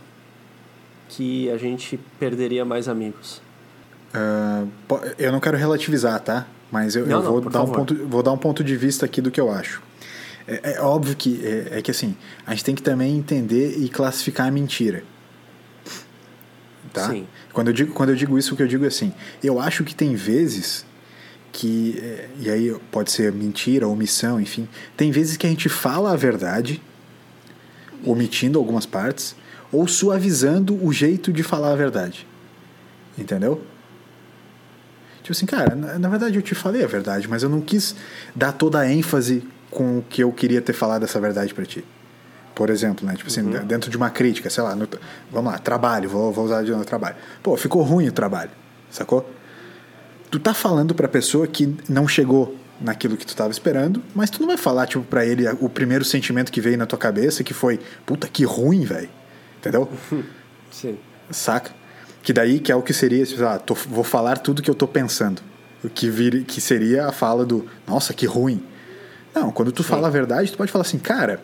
[1.08, 3.42] que a gente perderia mais amigos?
[4.88, 6.46] Po- eu não quero relativizar, tá?
[6.70, 7.76] Mas eu, Não, eu não, vou, por dar um favor.
[7.80, 9.82] ponto, vou dar um ponto de vista aqui do que eu acho.
[10.46, 13.88] É, é óbvio que é, é que assim, a gente tem que também entender e
[13.88, 15.04] classificar a mentira.
[16.92, 17.08] Tá?
[17.08, 17.26] Sim.
[17.52, 19.12] Quando eu digo, quando eu digo isso, o que eu digo é assim,
[19.42, 20.84] eu acho que tem vezes
[21.50, 26.12] que é, e aí pode ser mentira, omissão, enfim, tem vezes que a gente fala
[26.12, 26.82] a verdade,
[28.04, 29.36] omitindo algumas partes,
[29.70, 32.26] ou suavizando o jeito de falar a verdade.
[33.16, 33.62] Entendeu?
[35.22, 37.94] Tipo assim, cara, na, na verdade eu te falei a verdade, mas eu não quis
[38.34, 41.84] dar toda a ênfase com o que eu queria ter falado essa verdade pra ti.
[42.54, 43.14] Por exemplo, né?
[43.14, 44.88] Tipo assim, dentro de uma crítica, sei lá, no-
[45.30, 47.16] vamos lá, trabalho, vou, vou usar de novo trabalho.
[47.42, 48.50] Pô, ficou ruim o trabalho,
[48.90, 49.28] sacou?
[50.30, 54.40] Tu tá falando pra pessoa que não chegou naquilo que tu tava esperando, mas tu
[54.40, 57.54] não vai falar, tipo, pra ele o primeiro sentimento que veio na tua cabeça, que
[57.54, 59.08] foi, puta, que ruim, velho.
[59.58, 59.88] Entendeu?
[60.70, 60.98] Sim.
[61.30, 61.70] Saca?
[62.22, 64.74] Que daí que é o que seria, tipo, ah, tô- vou falar tudo que eu
[64.74, 65.40] tô pensando.
[65.94, 68.62] que, vir, que seria a fala do nossa, que ruim.
[69.34, 69.88] Não, quando tu Sim.
[69.88, 71.42] fala a verdade, tu pode falar assim, cara,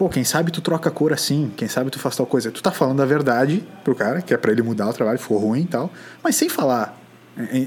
[0.00, 2.50] pô, quem sabe tu troca a cor assim, quem sabe tu faz tal coisa.
[2.50, 5.36] Tu tá falando a verdade pro cara, que é para ele mudar o trabalho, ficou
[5.36, 5.92] ruim e tal,
[6.24, 6.98] mas sem falar.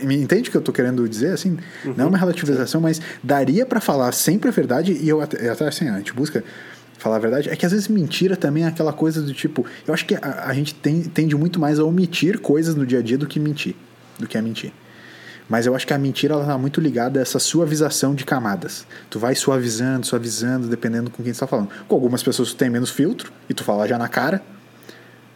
[0.03, 1.31] Me entende o que eu tô querendo dizer?
[1.31, 1.93] Assim, uhum.
[1.95, 5.67] não é uma relativização, mas daria para falar sempre a verdade e eu até, até
[5.67, 6.43] assim, a gente busca
[6.97, 9.63] falar a verdade, é que às vezes mentira também é aquela coisa do tipo.
[9.85, 12.97] Eu acho que a, a gente tem, tende muito mais a omitir coisas no dia
[12.97, 13.75] a dia do que mentir.
[14.17, 14.73] Do que a mentir.
[15.49, 18.87] Mas eu acho que a mentira ela tá muito ligada a essa suavização de camadas.
[19.09, 21.69] Tu vai suavizando, suavizando, dependendo com quem tu tá falando.
[21.87, 24.41] Com algumas pessoas tu tem menos filtro e tu fala já na cara,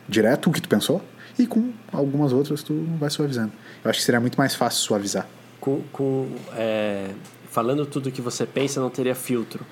[0.08, 1.03] direto o que tu pensou,
[1.38, 3.51] e com algumas outras tu vai suavizando.
[3.84, 5.28] Eu acho que seria muito mais fácil suavizar.
[5.60, 7.10] Com, com é,
[7.51, 9.66] falando tudo que você pensa, não teria filtro.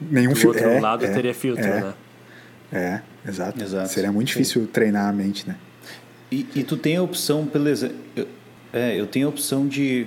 [0.00, 0.60] Nenhum filtro.
[0.60, 1.94] Do outro é, lado é, teria filtro, é, né?
[2.72, 3.62] É, exato.
[3.62, 3.88] exato.
[3.88, 4.68] Seria muito difícil Sim.
[4.68, 5.56] treinar a mente, né?
[6.30, 7.92] E, e tu tem a opção, beleza.
[8.14, 8.26] Eu,
[8.76, 10.06] é, eu tenho a opção de.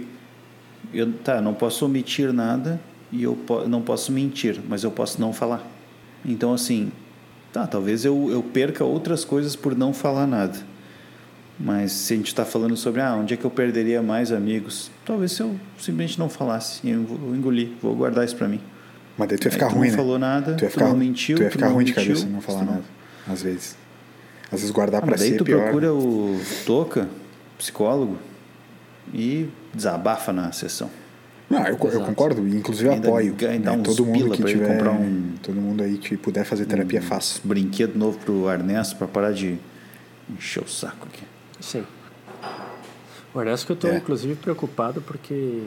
[0.94, 2.80] Eu, tá, não posso omitir nada
[3.12, 5.66] e eu po não posso mentir, mas eu posso não falar.
[6.24, 6.92] Então, assim,
[7.52, 10.58] tá, talvez eu, eu perca outras coisas por não falar nada.
[11.60, 14.90] Mas se a gente está falando sobre ah, onde é que eu perderia mais amigos,
[15.04, 18.62] talvez se eu simplesmente não falasse, eu vou engolir, vou guardar isso para mim.
[19.18, 19.98] Mas daí tu ia ficar Aí, tu ruim, não né?
[19.98, 22.26] falou nada, tu, ia ficar, tu não mentiu, tu ia ficar tu ruim de cabeça
[22.28, 22.84] não falar nada,
[23.28, 23.76] às vezes.
[24.46, 25.64] Às vezes guardar ah, para si daí tu pior.
[25.64, 27.10] procura o Toca,
[27.58, 28.18] psicólogo,
[29.14, 30.90] e desabafa na sessão.
[31.50, 33.36] Não, eu, eu concordo, inclusive ainda apoio.
[33.50, 33.84] Ainda né?
[33.84, 37.42] todo mundo que tiver, comprar um, todo mundo aí que puder fazer terapia um fácil.
[37.44, 39.58] Brinquedo novo pro Ernesto para parar de
[40.30, 41.24] encher o saco aqui.
[41.60, 41.84] Sim.
[43.34, 43.98] O Ernesto que eu estou é.
[43.98, 45.64] inclusive preocupado porque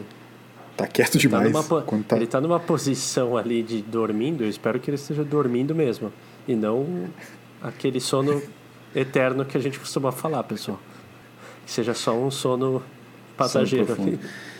[0.76, 1.53] tá quieto ele demais.
[1.53, 2.16] Tá numa, tá...
[2.16, 6.12] Ele está numa posição ali de dormindo, eu espero que ele esteja dormindo mesmo
[6.47, 7.09] e não
[7.61, 8.40] aquele sono
[8.95, 10.78] eterno que a gente costuma falar, pessoal.
[11.64, 12.82] Que seja só um sono
[13.45, 14.18] passageiro aqui.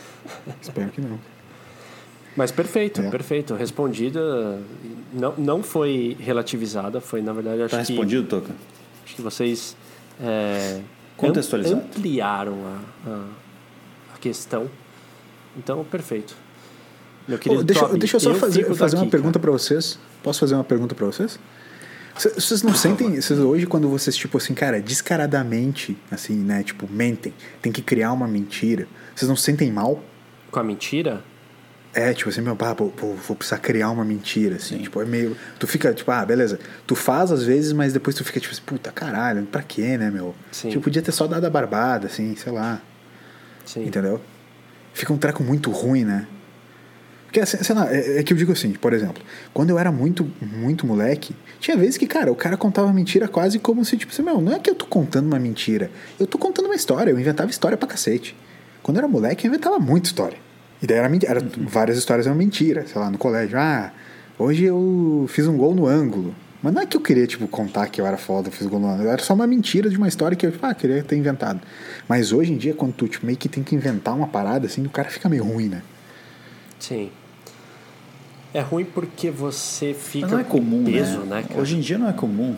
[0.61, 1.19] Espero que não.
[2.37, 3.11] Mas perfeito, é.
[3.11, 3.55] perfeito.
[3.55, 4.59] Respondida.
[5.13, 7.63] Não, não foi relativizada, foi na verdade.
[7.63, 8.53] Acho tá respondido, Toca?
[9.05, 9.77] Acho que vocês.
[10.21, 10.81] É,
[11.17, 11.79] Contextualizaram.
[11.79, 13.25] Ampliaram a, a,
[14.15, 14.69] a, questão.
[15.57, 16.35] Então, perfeito.
[17.29, 19.99] Meu querido oh, deixa, Toby, deixa eu só eu fazer, fazer uma pergunta para vocês.
[20.23, 21.39] Posso fazer uma pergunta para vocês?
[22.17, 27.33] Vocês não sentem, vocês hoje quando vocês tipo assim, cara, descaradamente, assim, né, tipo, mentem,
[27.61, 30.03] tem que criar uma mentira, vocês não sentem mal?
[30.51, 31.25] Com a mentira?
[31.95, 34.83] É, tipo assim, meu, pá, vou, vou precisar criar uma mentira, assim, Sim.
[34.83, 38.25] tipo, é meio, tu fica, tipo, ah, beleza, tu faz às vezes, mas depois tu
[38.25, 40.35] fica, tipo assim, puta, caralho, pra quê, né, meu?
[40.51, 40.71] Sim.
[40.71, 42.81] Tipo, podia ter só dado a barbada, assim, sei lá.
[43.65, 43.85] Sim.
[43.85, 44.21] Entendeu?
[44.95, 46.27] Fica um treco muito ruim, né?
[47.33, 49.23] Porque, sei lá, é, é, que eu digo assim, por exemplo,
[49.55, 53.59] quando eu era muito, muito moleque, tinha vezes que, cara, o cara contava mentira quase
[53.59, 56.37] como se, tipo assim, meu, não é que eu tô contando uma mentira, eu tô
[56.37, 58.37] contando uma história, eu inventava história pra cacete.
[58.83, 60.37] Quando eu era moleque, eu inventava muita história.
[60.83, 61.67] E daí era, era uhum.
[61.67, 63.59] várias histórias eram mentira, sei lá, no colégio.
[63.59, 63.93] Ah,
[64.39, 66.35] hoje eu fiz um gol no ângulo.
[66.63, 68.89] Mas não é que eu queria, tipo, contar que eu era foda, fiz gol no
[68.89, 69.09] ângulo.
[69.09, 71.63] Era só uma mentira de uma história que eu, tipo, ah, queria ter inventado.
[72.07, 74.85] Mas hoje em dia, quando tu, tipo, meio que tem que inventar uma parada, assim,
[74.85, 75.83] o cara fica meio ruim, né?
[76.79, 77.11] Sim.
[78.55, 81.45] É ruim porque você fica não é comum, peso, né?
[81.49, 82.57] né Hoje em dia não é comum.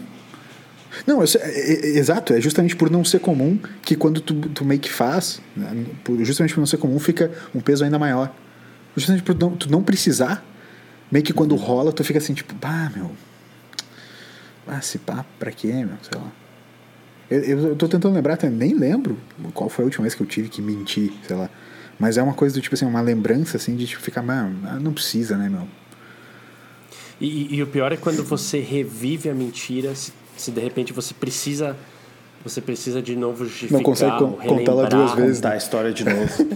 [1.07, 4.65] Não, é, é, é, exato, é justamente por não ser comum que quando tu, tu
[4.65, 5.87] meio que faz, né,
[6.21, 8.33] justamente por não ser comum, fica um peso ainda maior.
[8.97, 10.45] Justamente por não, tu não precisar,
[11.11, 11.59] meio que quando uhum.
[11.59, 13.11] rola, tu fica assim, tipo, pá, meu.
[14.67, 15.97] Ah, se pá, pra quê, meu?
[16.03, 16.33] Sei lá.
[17.31, 19.19] Eu, eu, eu tô tentando lembrar, nem lembro
[19.53, 21.51] qual foi a última vez que eu tive que mentir, sei lá.
[21.99, 24.93] Mas é uma coisa do tipo assim, uma lembrança assim de tipo, ficar, mano, não
[24.93, 25.67] precisa, né, meu?
[27.21, 31.15] E, e, o pior é quando você revive a mentira, se, se, de repente você
[31.15, 31.77] precisa
[32.45, 36.05] você precisa de novo justificar, não consegue contar ela duas vezes, contar a história de
[36.05, 36.49] novo.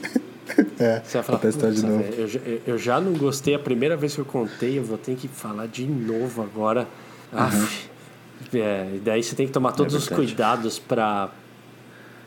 [0.79, 2.05] é, você vai falar, a história de novo.
[2.13, 5.29] Eu, eu, já não gostei a primeira vez que eu contei, eu vou ter que
[5.29, 6.87] falar de novo agora.
[7.33, 8.59] Uhum.
[8.59, 11.31] é, e daí você tem que tomar todos é os cuidados para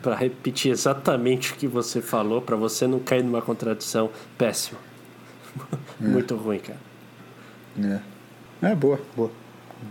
[0.01, 4.09] para repetir exatamente o que você falou, para você não cair numa contradição.
[4.37, 4.79] Péssimo.
[6.01, 6.07] É.
[6.07, 6.79] Muito ruim, cara.
[7.79, 7.99] É.
[8.61, 9.31] É, boa, boa.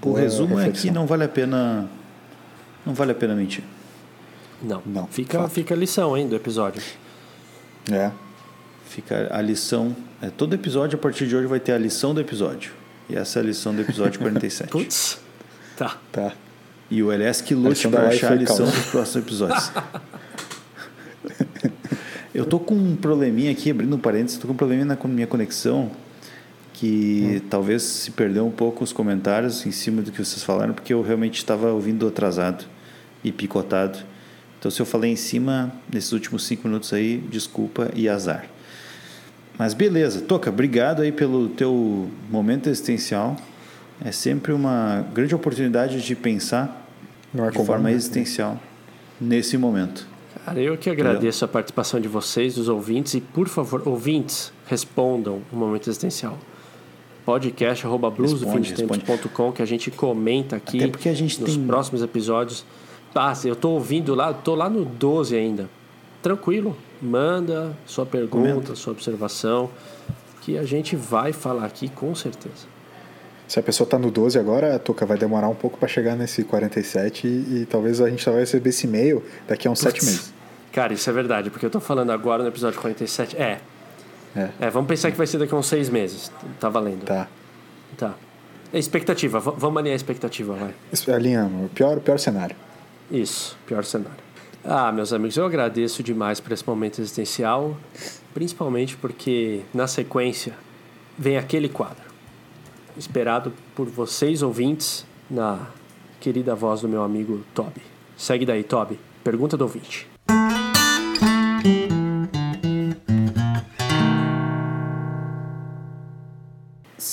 [0.01, 0.79] boa o resumo reflexão.
[0.79, 1.89] é que não vale a pena.
[2.87, 3.65] Não vale a pena mentir.
[4.63, 4.83] Não.
[4.87, 5.07] Não.
[5.07, 6.83] Fica, fica a lição, hein, do episódio.
[7.91, 8.11] É.
[8.87, 9.95] Fica a lição.
[10.23, 12.73] É, todo episódio, a partir de hoje, vai ter a lição do episódio.
[13.09, 14.71] E essa é a lição do episódio 47.
[14.71, 15.19] Putz.
[15.77, 15.97] Tá.
[16.13, 16.33] Tá.
[16.91, 19.73] E o LS que lute para achar a lição dos próximos episódios.
[22.35, 25.27] eu tô com um probleminha aqui, abrindo um parênteses, tô com um probleminha na minha
[25.27, 25.91] conexão
[26.81, 27.47] que hum.
[27.51, 31.03] talvez se perdeu um pouco os comentários em cima do que vocês falaram, porque eu
[31.03, 32.65] realmente estava ouvindo atrasado
[33.23, 33.99] e picotado.
[34.59, 38.47] Então, se eu falei em cima nesses últimos cinco minutos aí, desculpa e azar.
[39.59, 43.37] Mas beleza, Toca, obrigado aí pelo teu momento existencial.
[44.03, 46.89] É sempre uma grande oportunidade de pensar
[47.33, 47.95] Não é de forma né?
[47.95, 48.59] existencial
[49.21, 50.09] nesse momento.
[50.47, 55.43] Cara, eu que agradeço a participação de vocês, dos ouvintes, e por favor, ouvintes, respondam
[55.53, 56.39] o momento existencial.
[57.31, 62.03] Podcast arroba bluesdofimdostempos.com que a gente comenta aqui Até porque a gente nos tem- próximos
[62.03, 62.65] episódios.
[63.15, 65.71] Ah, eu tô ouvindo lá, tô lá no 12 ainda.
[66.21, 68.75] Tranquilo, manda sua pergunta, Comenta.
[68.75, 69.71] sua observação,
[70.43, 72.67] que a gente vai falar aqui com certeza.
[73.47, 76.43] Se a pessoa tá no 12 agora, Toca, vai demorar um pouco para chegar nesse
[76.43, 77.31] 47 e,
[77.63, 80.33] e talvez a gente só vai receber esse e-mail daqui a uns 7 meses.
[80.73, 83.37] Cara, isso é verdade, porque eu tô falando agora no episódio 47.
[83.37, 83.61] É.
[84.35, 84.49] É.
[84.61, 86.31] É, vamos pensar que vai ser daqui a uns seis meses.
[86.59, 87.05] Tá valendo.
[87.05, 87.29] Tá.
[87.97, 88.15] Tá.
[88.73, 90.75] É expectativa, vamos alinhar a expectativa, vai.
[91.15, 91.73] Alinhamos.
[91.73, 92.55] Pior, pior cenário.
[93.11, 94.31] Isso, pior cenário.
[94.65, 97.77] Ah, meus amigos, eu agradeço demais por esse momento existencial,
[98.33, 100.55] principalmente porque na sequência
[101.19, 102.05] vem aquele quadro,
[102.97, 105.67] esperado por vocês ouvintes, na
[106.21, 107.83] querida voz do meu amigo Toby.
[108.17, 108.99] Segue daí, Toby.
[109.25, 110.07] Pergunta do ouvinte.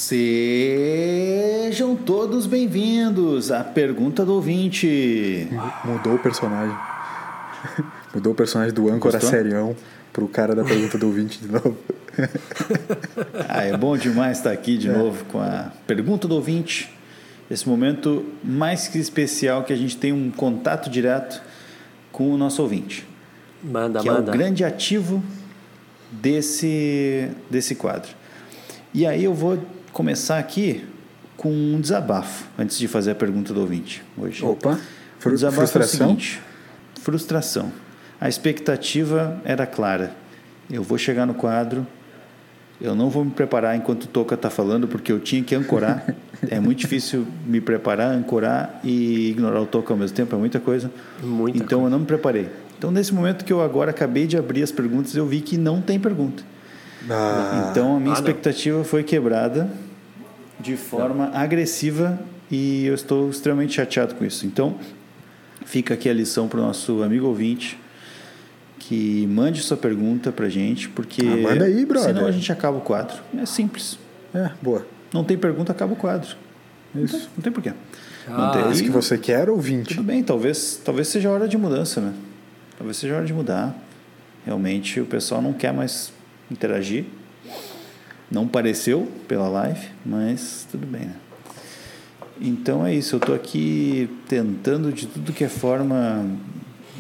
[0.08, 5.50] Sejam todos bem-vindos à pergunta do ouvinte.
[5.84, 6.74] Mudou o personagem.
[8.16, 9.30] Mudou o personagem do âncora Gostou?
[9.30, 9.76] serião
[10.14, 11.76] pro cara da pergunta do ouvinte de novo.
[13.50, 16.90] Ah, é bom demais estar aqui de novo com a pergunta do ouvinte.
[17.52, 21.42] Esse momento mais que especial que a gente tem um contato direto
[22.14, 23.06] com o nosso ouvinte,
[23.62, 24.32] Manda, que é o manda.
[24.32, 25.22] grande ativo
[26.10, 28.16] desse, desse quadro.
[28.94, 29.60] E aí eu vou
[30.02, 30.86] começar aqui
[31.36, 34.46] com um desabafo, antes de fazer a pergunta do ouvinte hoje.
[34.46, 36.08] Opa, O fru- desabafo é o frustração?
[36.10, 36.40] seguinte,
[37.02, 37.72] frustração.
[38.22, 40.12] A expectativa era clara.
[40.70, 41.86] Eu vou chegar no quadro,
[42.80, 46.06] eu não vou me preparar enquanto o Toca está falando, porque eu tinha que ancorar.
[46.48, 50.60] é muito difícil me preparar, ancorar e ignorar o Toca ao mesmo tempo, é muita
[50.60, 50.92] coisa.
[51.24, 52.50] Muita então eu não me preparei.
[52.78, 55.82] Então nesse momento que eu agora acabei de abrir as perguntas, eu vi que não
[55.82, 56.44] tem pergunta.
[57.10, 58.28] Ah, Então a minha Ah, não.
[58.28, 59.68] expectativa foi quebrada
[60.60, 64.46] de forma agressiva e eu estou extremamente chateado com isso.
[64.46, 64.76] Então
[65.66, 67.78] fica aqui a lição para o nosso amigo ouvinte
[68.80, 72.14] que mande sua pergunta para gente, porque Ah, manda aí, brother.
[72.14, 73.18] senão a gente acaba o quadro.
[73.38, 74.00] É simples.
[74.34, 74.86] é, boa.
[75.14, 76.36] Não tem pergunta, acaba o quadro.
[76.96, 77.14] Isso.
[77.14, 77.74] Não tem, não tem porquê.
[78.28, 78.62] Ah, não tem.
[78.64, 79.96] É isso que você quer, ouvinte?
[79.96, 82.14] tudo bem, talvez, talvez seja hora de mudança, né?
[82.78, 83.76] Talvez seja hora de mudar.
[84.46, 86.14] Realmente o pessoal não quer mais
[86.50, 87.06] interagir.
[88.30, 91.16] Não pareceu pela live, mas tudo bem, né?
[92.40, 96.24] Então é isso, eu estou aqui tentando de tudo que é forma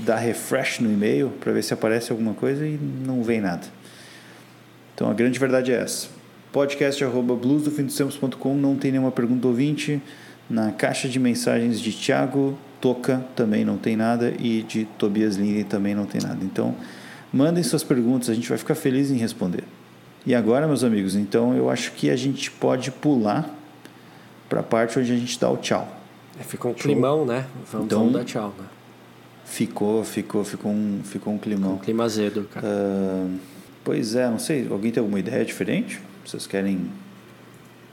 [0.06, 3.68] dar refresh no e-mail para ver se aparece alguma coisa e não vem nada.
[4.96, 6.08] Então a grande verdade é essa.
[6.52, 10.02] podcast.bluesdofindostempos.com não tem nenhuma pergunta do ouvinte.
[10.50, 15.66] Na caixa de mensagens de Thiago Toca também não tem nada e de Tobias Linden
[15.66, 16.44] também não tem nada.
[16.44, 16.76] Então
[17.32, 19.64] mandem suas perguntas, a gente vai ficar feliz em responder.
[20.26, 23.50] E agora, meus amigos, então eu acho que a gente pode pular
[24.50, 25.88] para a parte onde a gente dá o tchau.
[26.40, 27.46] É, ficou um climão, né?
[27.72, 28.66] Vamos, Então- vamos dar tchau, né?
[29.46, 31.76] Ficou, ficou, ficou um, ficou um climão.
[31.76, 32.68] Um clima azedo, cara.
[32.68, 33.28] Ah,
[33.84, 34.68] pois é, não sei.
[34.70, 36.02] Alguém tem alguma ideia diferente?
[36.26, 36.92] Vocês querem.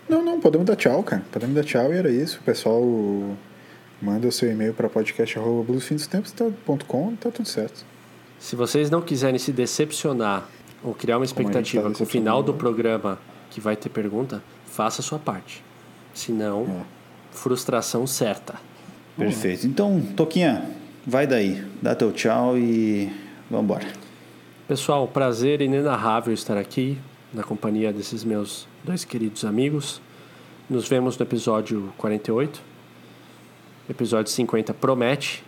[0.09, 1.23] Não, não, podemos dar tchau, cara.
[1.31, 2.39] Podemos dar tchau e era isso.
[2.41, 2.83] O pessoal
[4.03, 7.85] manda o seu e-mail para podcast.bluesfindostempos.com tá tudo certo.
[8.39, 10.49] Se vocês não quiserem se decepcionar
[10.85, 12.59] ou criar uma expectativa tá com o final do decepcionado.
[12.59, 13.19] programa
[13.51, 15.65] que vai ter pergunta, faça a sua parte.
[16.13, 16.83] Senão, É.
[17.33, 18.55] frustração certa.
[19.17, 19.67] Perfeito.
[19.67, 20.71] Então, Toquinha,
[21.07, 21.65] vai daí.
[21.81, 23.11] Dá teu tchau e
[23.51, 23.87] vamos embora.
[24.69, 26.99] Pessoal, prazer inenarrável estar aqui
[27.33, 30.01] na companhia desses meus dois queridos amigos.
[30.69, 32.61] Nos vemos no episódio 48.
[33.89, 35.45] Episódio 50 promete.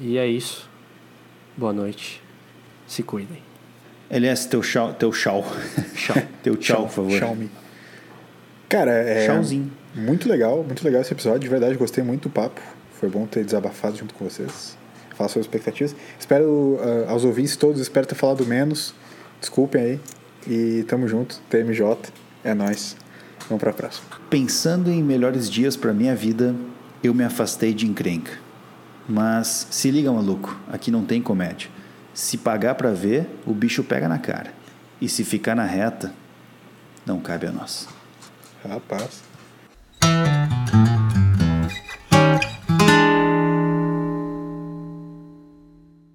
[0.00, 0.68] E é isso.
[1.56, 2.22] Boa noite.
[2.86, 3.42] Se cuidem.
[4.14, 4.92] LS, teu tchau.
[4.94, 5.44] Teu tchau.
[5.92, 6.16] Tchau.
[6.40, 7.18] teu tchau, por favor.
[7.18, 7.50] Xiaomi.
[8.68, 9.26] Cara, é.
[9.26, 9.72] Tchauzinho.
[9.92, 11.40] Muito legal, muito legal esse episódio.
[11.40, 12.60] De verdade, gostei muito do papo.
[12.92, 14.78] Foi bom ter desabafado junto com vocês.
[15.16, 15.96] Falar sobre expectativas.
[16.16, 18.94] Espero, ah, aos ouvintes todos, espero ter falado menos.
[19.40, 20.00] Desculpem aí.
[20.46, 21.40] E tamo junto.
[21.50, 21.96] TMJ.
[22.44, 22.96] É nóis.
[23.48, 24.06] Vamos pra próxima.
[24.30, 26.54] Pensando em melhores dias para minha vida,
[27.02, 28.30] eu me afastei de encrenca.
[29.08, 31.73] Mas se liga, maluco, aqui não tem comédia.
[32.14, 34.52] Se pagar para ver, o bicho pega na cara.
[35.00, 36.12] E se ficar na reta,
[37.04, 37.88] não cabe a nós.
[38.62, 39.22] Rapaz.